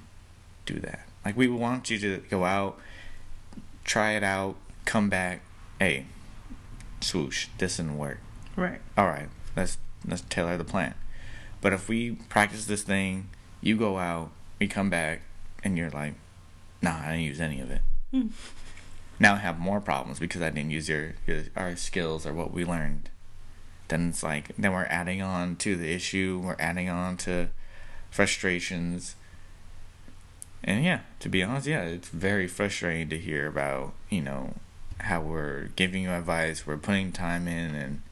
[0.67, 1.07] do that.
[1.25, 2.79] Like, we want you to go out,
[3.83, 4.57] try it out,
[4.87, 5.43] come back.
[5.79, 6.07] Hey,
[7.03, 8.19] swoosh, this didn't work.
[8.57, 8.81] Right.
[8.97, 9.77] All right, let's
[10.07, 10.95] let's tailor the plan.
[11.61, 13.29] But if we practice this thing,
[13.61, 15.21] you go out, we come back,
[15.63, 16.15] and you're like,
[16.81, 17.83] nah, I didn't use any of it
[18.13, 18.29] Hmm.
[19.19, 22.53] now I have more problems because I didn't use your, your our skills or what
[22.53, 23.11] we learned.
[23.89, 27.49] Then it's like then we're adding on to the issue, we're adding on to
[28.11, 29.17] frustrations.
[30.65, 34.55] And yeah, to be honest, yeah, it's very frustrating to hear about, you know,
[34.99, 38.03] how we're giving you advice, we're putting time in and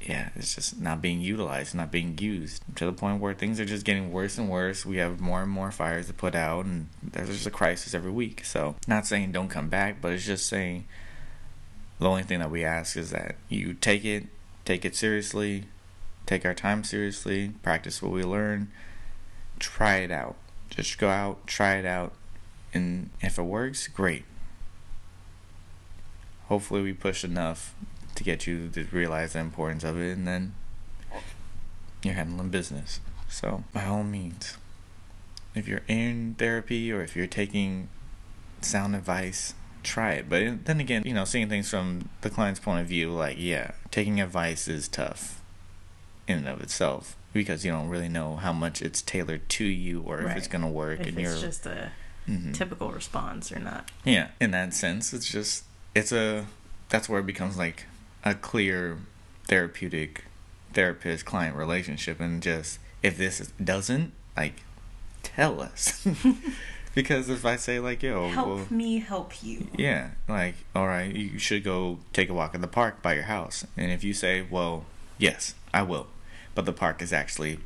[0.00, 3.66] yeah, it's just not being utilized, not being used to the point where things are
[3.66, 4.86] just getting worse and worse.
[4.86, 8.10] We have more and more fires to put out, and there's just a crisis every
[8.10, 8.44] week.
[8.44, 10.86] So, not saying don't come back, but it's just saying
[11.98, 14.24] the only thing that we ask is that you take it,
[14.64, 15.64] take it seriously,
[16.24, 18.70] take our time seriously, practice what we learn,
[19.58, 20.36] try it out.
[20.70, 22.14] Just go out, try it out,
[22.72, 24.24] and if it works, great.
[26.50, 27.74] Hopefully, we push enough
[28.16, 30.52] to get you to realize the importance of it, and then
[32.02, 32.98] you're handling business.
[33.28, 34.56] So, by all means,
[35.54, 37.88] if you're in therapy or if you're taking
[38.62, 39.54] sound advice,
[39.84, 40.28] try it.
[40.28, 43.70] But then again, you know, seeing things from the client's point of view, like, yeah,
[43.92, 45.40] taking advice is tough
[46.26, 50.02] in and of itself because you don't really know how much it's tailored to you
[50.02, 51.92] or if it's going to work If and it's you're just a
[52.28, 52.52] Mhm.
[52.54, 53.88] typical response or not.
[54.04, 55.64] Yeah, in that sense, it's just
[55.94, 56.46] it's a
[56.88, 57.86] that's where it becomes like
[58.24, 58.98] a clear
[59.48, 60.24] therapeutic
[60.72, 64.62] therapist client relationship and just if this is, doesn't like
[65.22, 66.06] tell us.
[66.92, 69.68] Because if I say like yo Help well, me help you.
[69.78, 73.24] yeah like all right you should go take a walk in the park by your
[73.24, 73.64] house.
[73.76, 74.86] And if you say well
[75.16, 76.08] yes I will.
[76.56, 77.60] But the park is actually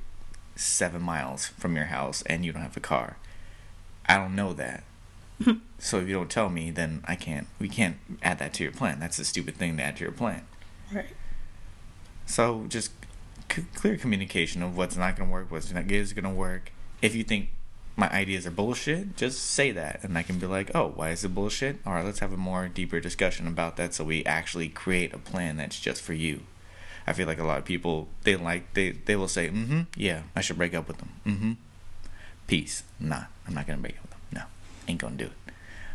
[0.56, 3.16] seven miles from your house and you don't have a car.
[4.06, 4.84] I don't know that
[5.78, 7.46] so if you don't tell me, then I can't.
[7.58, 9.00] We can't add that to your plan.
[9.00, 10.42] That's a stupid thing to add to your plan.
[10.92, 11.06] Right.
[12.26, 12.92] So just
[13.50, 16.72] c- clear communication of what's not going to work, what's not is going to work.
[17.02, 17.50] If you think
[17.96, 21.24] my ideas are bullshit, just say that, and I can be like, "Oh, why is
[21.24, 24.68] it bullshit?" All right, let's have a more deeper discussion about that, so we actually
[24.68, 26.40] create a plan that's just for you.
[27.06, 30.22] I feel like a lot of people they like they they will say, "Mm-hmm, yeah,
[30.34, 31.52] I should break up with them." Mm-hmm.
[32.46, 32.82] Peace.
[32.98, 34.13] Nah, I'm not gonna break up with them.
[34.88, 35.52] Ain't gonna do it.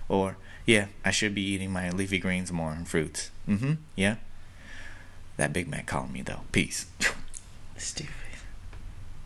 [0.07, 3.31] Or yeah, I should be eating my leafy greens more and fruits.
[3.47, 3.73] Mm-hmm.
[3.95, 4.15] Yeah.
[5.37, 6.41] That Big Mac calling me though.
[6.51, 6.85] Peace.
[7.77, 8.13] Stupid.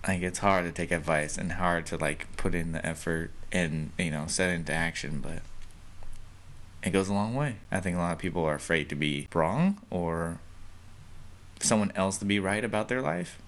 [0.07, 3.91] like it's hard to take advice and hard to like put in the effort and
[3.97, 5.39] you know set it into action but
[6.83, 9.27] it goes a long way i think a lot of people are afraid to be
[9.33, 10.37] wrong or
[11.61, 13.39] someone else to be right about their life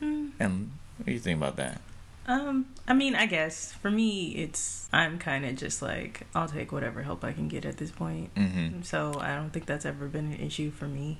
[0.00, 0.30] Hmm.
[0.40, 1.80] and what do you think about that
[2.26, 6.70] Um, I mean, I guess for me, it's I'm kind of just like I'll take
[6.70, 8.34] whatever help I can get at this point.
[8.34, 11.18] mm-hmm So I don't think that's ever been an issue for me.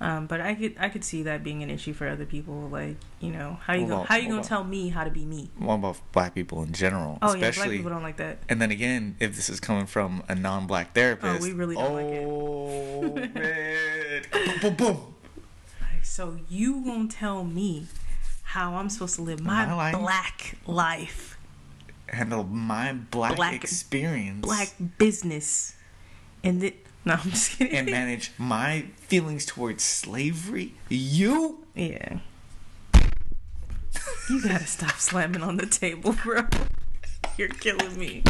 [0.00, 2.68] Um, but I could I could see that being an issue for other people.
[2.68, 5.10] Like you know how you What go, about- how you gonna tell me how to
[5.10, 5.50] be me?
[5.58, 8.38] what about black people in general Oh yeah, black people don't like that.
[8.48, 11.94] and then again if this is coming from a non-black therapist Oh, we really don't
[11.94, 12.26] like it.
[12.26, 15.14] oh man boom boom boom
[15.80, 17.86] Like, so you gonna tell me
[18.52, 19.98] how I'm supposed to live my, My life?
[19.98, 21.38] black life,
[22.08, 25.74] handle my black, Black- experience black business,
[26.44, 26.72] and then
[27.06, 27.74] no, I'm just kidding.
[27.76, 30.74] and manage my feelings towards slavery.
[30.88, 31.64] You?
[31.74, 32.18] Yeah.
[34.28, 36.42] You gotta stop slamming on the table, bro.
[37.38, 38.22] You're killing me.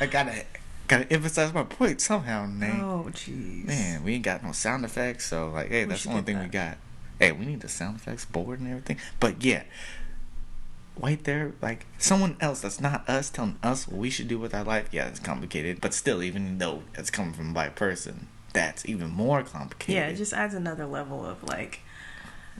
[0.00, 0.44] I gotta
[0.88, 2.80] Gotta emphasize my point somehow, man.
[2.80, 3.66] Oh, jeez.
[3.66, 6.38] Man, we ain't got no sound effects, so like, hey, We that's the only thing
[6.38, 6.78] we got.
[7.18, 8.98] Hey, we need the sound effects board and everything.
[9.20, 9.64] But yeah,
[11.00, 14.54] right there, like someone else that's not us telling us what we should do with
[14.54, 14.88] our life.
[14.92, 19.10] Yeah, it's complicated, but still, even though it's coming from a black person, that's even
[19.10, 19.94] more complicated.
[19.94, 21.80] Yeah, it just adds another level of like,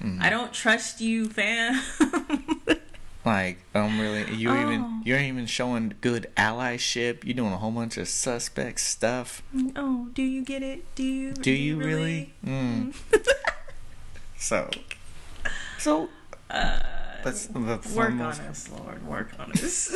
[0.01, 0.21] Mhm.
[0.23, 1.81] I don't trust you, fam.
[3.25, 4.61] like um really you Oh.
[4.63, 7.25] even you're even showing good allyship.
[7.25, 9.43] You're doing a whole bunch of suspect stuff.
[9.77, 10.85] oh, do you get it?
[10.95, 11.33] Do you?
[11.33, 12.33] Do you really?
[12.47, 12.95] Mm.
[14.39, 14.71] So,
[15.79, 16.09] so
[16.51, 16.79] Uh,
[17.25, 19.07] let's, let's work on us, Lord.
[19.07, 19.95] Work on us.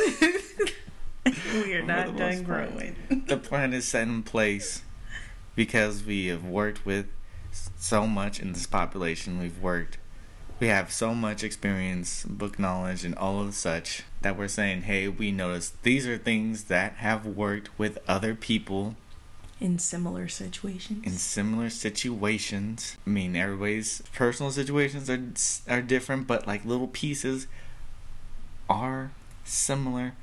[1.25, 3.23] we are not done growing.
[3.27, 4.83] the plan is set in place
[5.55, 7.07] because we have worked with
[7.51, 9.39] so much in this population.
[9.39, 9.97] We've worked,
[10.59, 15.07] we have so much experience, book knowledge, and all of such that we're saying, hey,
[15.07, 18.95] we noticed these are things that have worked with other people
[19.63, 21.05] In similar situations.
[21.05, 22.97] in similar situations.
[23.07, 27.47] I mean, everybody's personal situations are are different, but like little pieces
[28.69, 29.11] are
[29.45, 30.15] similar.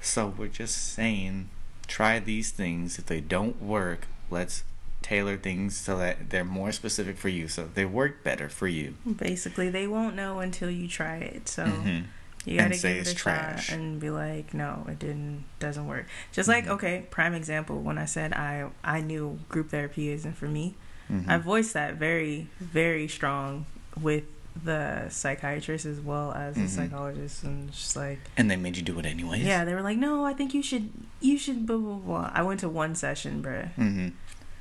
[0.00, 1.50] So we're just saying,
[1.86, 2.98] try these things.
[2.98, 4.64] If they don't work, let's
[5.02, 8.94] tailor things so that they're more specific for you, so they work better for you.
[9.18, 11.48] Basically, they won't know until you try it.
[11.50, 12.04] So Mhm.
[12.44, 13.66] You gotta And say give it it's a trash.
[13.66, 16.06] shot and be like, no, it didn't, doesn't work.
[16.32, 16.70] Just like, Mhm.
[16.70, 17.80] okay, prime example.
[17.80, 20.74] When I said I, I knew group therapy isn't for me.
[21.10, 21.28] Mhm.
[21.28, 23.66] I voiced that very, very strong
[24.00, 24.24] with
[24.64, 26.68] the psychiatrist as well as the Mhm.
[26.68, 29.42] psychologist, and just like, and they made you do it anyways.
[29.42, 30.90] yeah, they were like, no, I think you should,
[31.20, 32.30] you should, blah blah blah.
[32.32, 34.08] I went to one session, bruh, hmm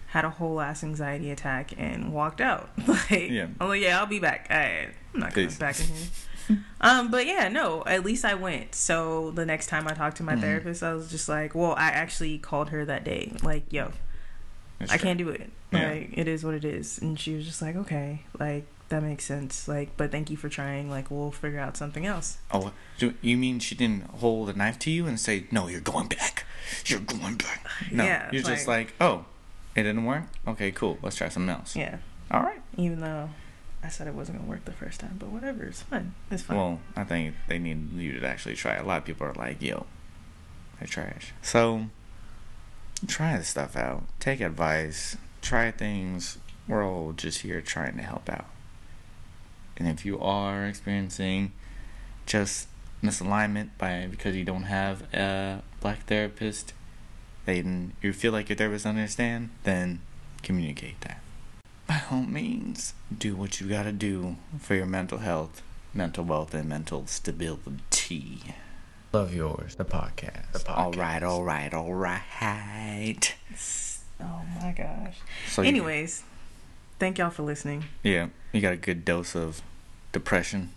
[0.08, 2.70] had a whole ass anxiety attack and walked out.
[2.88, 3.48] like, Yeah.
[3.60, 4.46] I'm like, yeah, I'll be back.
[4.52, 6.08] I, I'm not coming back in here.
[6.82, 8.76] um, but yeah, no, at least I went.
[8.76, 10.42] So the next time I talked to my Mhm.
[10.42, 13.92] therapist, I was just like, well, I actually called her that day, like, yo,
[14.90, 15.50] I can't do it.
[15.72, 15.90] Yeah.
[15.90, 17.00] Like it is what it is.
[17.00, 19.68] And she was just like, okay, like that makes sense.
[19.68, 20.90] Like, but thank you for trying.
[20.90, 22.38] Like we'll figure out something else.
[22.52, 22.72] Oh,
[23.22, 26.46] you mean she didn't hold a knife to you and say, "No, you're going back.
[26.86, 29.26] You're going back." No, Yeah, you're it's just like, "Oh,
[29.76, 30.24] it didn't work.
[30.48, 31.00] Okay, cool.
[31.02, 31.98] Let's try something else." Yeah.
[32.30, 32.62] All right.
[32.78, 33.30] Even though
[33.84, 36.14] I said it wasn't gonna work the first time, but whatever, it's fine.
[36.32, 36.58] It's fine.
[36.58, 38.76] Well, I think they need you to actually try.
[38.76, 39.86] A lot of people are like, "Yo,
[40.80, 41.88] they're trash." So,
[43.08, 44.06] try this stuff out.
[44.20, 45.18] Take advice.
[45.42, 46.38] Try things.
[46.68, 48.48] We're all just here trying to help out.
[49.76, 51.52] And if you are experiencing
[52.26, 52.70] just
[53.04, 56.74] misalignment by because you don't have a black therapist,
[57.46, 60.00] then you feel like your therapist doesn't understand, then
[60.42, 61.20] communicate that.
[61.88, 65.62] By all means, do what you gotta do for your mental health,
[65.94, 68.40] mental wealth, and mental stability.
[69.12, 70.52] Love yours, the podcast.
[70.54, 70.78] The podcast.
[70.78, 73.36] All right, all right, all right.
[74.22, 75.18] oh my gosh.
[75.50, 76.24] So you- Anyways,
[77.00, 77.86] thank y'all for listening.
[78.02, 79.62] yeah, you got a good dose of
[80.12, 80.72] depression.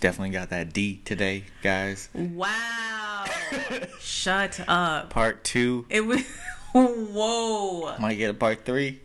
[0.00, 2.08] Definitely got that D today, guys.
[2.12, 3.24] Wow.
[4.00, 5.10] Shut up.
[5.10, 6.22] Part two It was.
[6.74, 7.96] Whoa.
[7.98, 9.00] might get a part three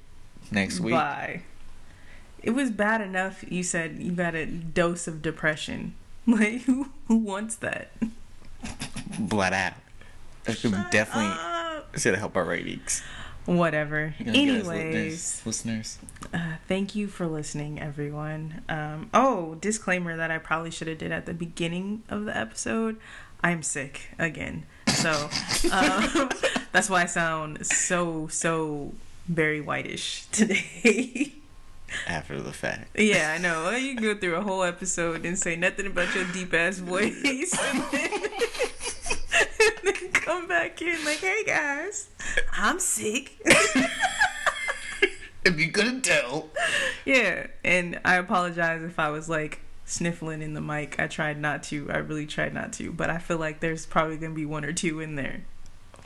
[0.51, 0.93] next week.
[0.93, 1.41] Bye.
[2.43, 5.95] It was bad enough you said you got a dose of depression.
[6.29, 7.89] Like, who, who wants that?
[9.17, 9.73] Blood out.
[10.43, 11.97] That could Shut definitely up.
[11.97, 13.01] should help our ratings.
[13.45, 14.13] Whatever.
[14.19, 15.97] You gonna get us Anyways, listeners, listeners.
[16.33, 18.61] uh, thank you for listening, everyone.
[18.67, 22.97] Um, oh, disclaimer that I probably should have did at the beginning of the episode.
[23.41, 25.29] I'm sick again, so
[25.71, 26.29] um,
[26.73, 28.93] that's why I sound so so
[29.27, 31.33] very whitish today.
[32.07, 32.97] after the fact.
[32.97, 33.69] Yeah, I know.
[33.71, 37.15] You can go through a whole episode and say nothing about your deep ass voice,
[37.23, 38.09] and then,
[39.59, 42.09] and then come back in like, "Hey guys,
[42.53, 43.37] I'm sick."
[45.45, 46.49] If you couldn't tell.
[47.05, 50.99] yeah, and I apologize if I was like sniffling in the mic.
[50.99, 51.89] I tried not to.
[51.89, 54.73] I really tried not to, but I feel like there's probably gonna be one or
[54.73, 55.45] two in there,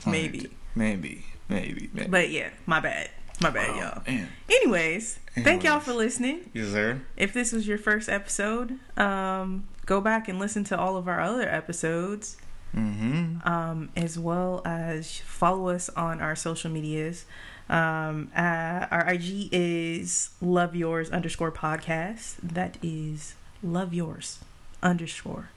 [0.06, 0.48] maybe.
[0.76, 1.24] Maybe.
[1.52, 1.90] Maybe.
[1.92, 2.08] Maybe.
[2.08, 3.10] But yeah, my bad.
[3.40, 4.02] My bad, Oh, y'all.
[4.06, 4.28] man.
[4.48, 6.50] Anyways, thank y'all for listening.
[6.54, 7.00] Yes, sir.
[7.16, 11.20] If this was your first episode, um, go back and listen to all of our
[11.20, 12.36] other episodes,
[12.76, 13.46] Mm-hmm.
[13.46, 17.26] um, as well as follow us on our social medias.
[17.68, 22.36] Um, uh, our IG is love yours underscore podcast.
[22.42, 24.38] That is love yours
[24.82, 25.50] underscore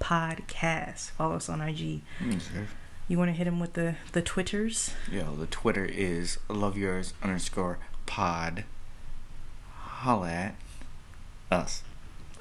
[0.00, 1.10] podcast.
[1.12, 2.00] Follow us on IG.
[2.26, 2.66] Yes, sir.
[3.08, 4.94] You want to hit him with the the twitters?
[5.10, 8.64] Yo, the Twitter is love yours underscore pod.
[9.74, 10.54] Holla at
[11.50, 11.82] us.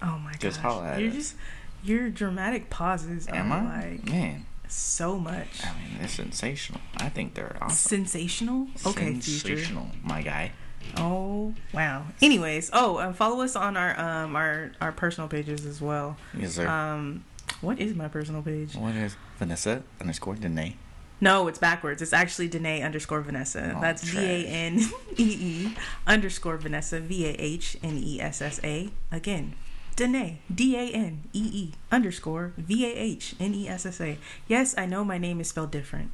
[0.01, 0.39] Oh my god.
[0.39, 1.15] Just gosh, holla at you're us.
[1.15, 1.35] just
[1.83, 3.89] your dramatic pauses Am are I?
[3.91, 5.63] like Man, so much.
[5.63, 6.79] I mean, they're sensational.
[6.97, 7.75] I think they're awesome.
[8.05, 8.67] Sensational.
[8.85, 9.21] Okay, future.
[9.57, 10.51] sensational, my guy.
[10.97, 12.05] Oh wow.
[12.21, 16.17] Anyways, oh, uh, follow us on our um our our personal pages as well.
[16.37, 16.67] Yes, sir.
[16.67, 17.23] Um,
[17.61, 18.75] what is my personal page?
[18.75, 20.75] what is Vahnessa underscore Danee?
[21.23, 22.01] No, it's backwards.
[22.01, 23.75] It's actually Danee underscore Vahnessa.
[23.77, 24.17] Oh, That's V.
[24.17, 24.79] A N
[25.17, 25.75] E E
[26.07, 28.89] underscore Vahnessa V A H N E S S A.
[29.11, 29.53] Again,
[29.95, 34.17] Danee D A N E E underscore V A H N E S S A.
[34.47, 36.09] Yes, I know my name is spelled different.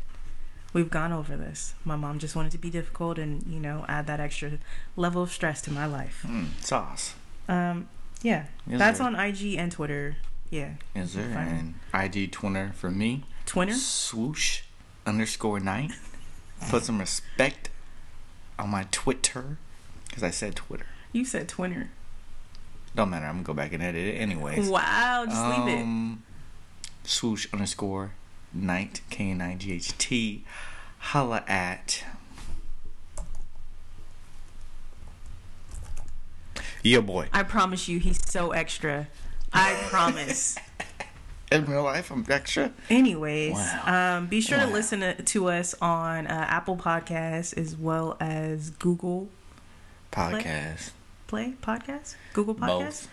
[0.74, 1.74] We've gone over this.
[1.86, 4.60] My mom just wanted to be difficult and you know add that extra
[4.98, 6.26] level of stress to my life.
[6.28, 7.14] Mm, sauce.
[7.48, 7.88] Um,
[8.22, 9.06] yeah, Yes, that's sir.
[9.06, 10.18] on IG and Twitter.
[10.50, 11.48] Yeah, Is there Fine.
[11.48, 13.24] an ID Twitter for me?
[13.46, 13.74] Twitter.
[13.74, 14.62] Swoosh
[15.06, 15.92] underscore Knight.
[16.70, 17.70] Put some respect
[18.58, 19.58] on my Twitter.
[20.08, 20.86] Because I said Twitter.
[21.12, 21.90] You said Twitter.
[22.96, 23.26] Don't matter.
[23.26, 24.70] I'm going to go back and edit it anyways.
[24.70, 25.82] Wow, just leave it.
[25.82, 26.24] Um,
[27.04, 28.12] Swoosh underscore
[28.54, 29.02] Knight.
[29.10, 30.44] K N I G H T.
[31.00, 32.04] Holla at.
[36.84, 37.28] Yeah, boy.
[37.34, 39.08] I promise you, he's so extra.
[39.54, 40.58] I promise.
[41.52, 42.74] In real life, I'm extra.
[42.90, 44.18] Anyways, Wow.
[44.18, 48.70] um, be sure to listen to, to us on uh, Apple Podcasts as well as
[48.72, 49.30] Google
[50.12, 50.92] Podcast.
[51.28, 53.08] Play podcast, Google Podcasts.
[53.08, 53.10] Both.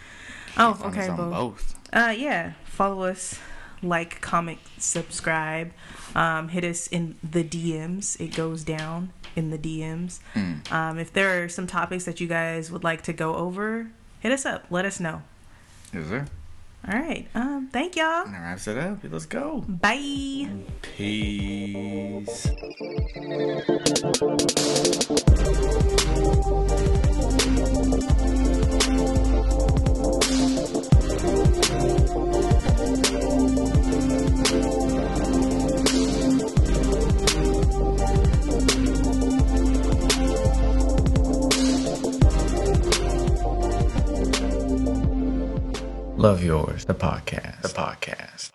[0.56, 1.18] Oh, okay, both.
[1.32, 1.74] both.
[1.92, 3.38] Uh, yeah, follow us,
[3.82, 5.72] like, comment, subscribe.
[6.14, 8.20] Um, hit us in the DMs.
[8.20, 10.20] It goes down in the DMs.
[10.34, 10.70] Mm.
[10.72, 13.90] Um, if there are some topics that you guys would like to go over,
[14.20, 14.64] hit us up.
[14.70, 15.22] Let us know.
[15.94, 16.26] Is there?
[16.88, 17.28] All right.
[17.36, 18.24] Um, thank y'all.
[18.24, 18.98] That wraps it up.
[19.04, 19.64] Let's go.
[19.68, 20.48] Bye.
[20.82, 22.48] Peace.
[46.24, 47.60] Love yours, the podcast.
[47.60, 48.53] The podcast.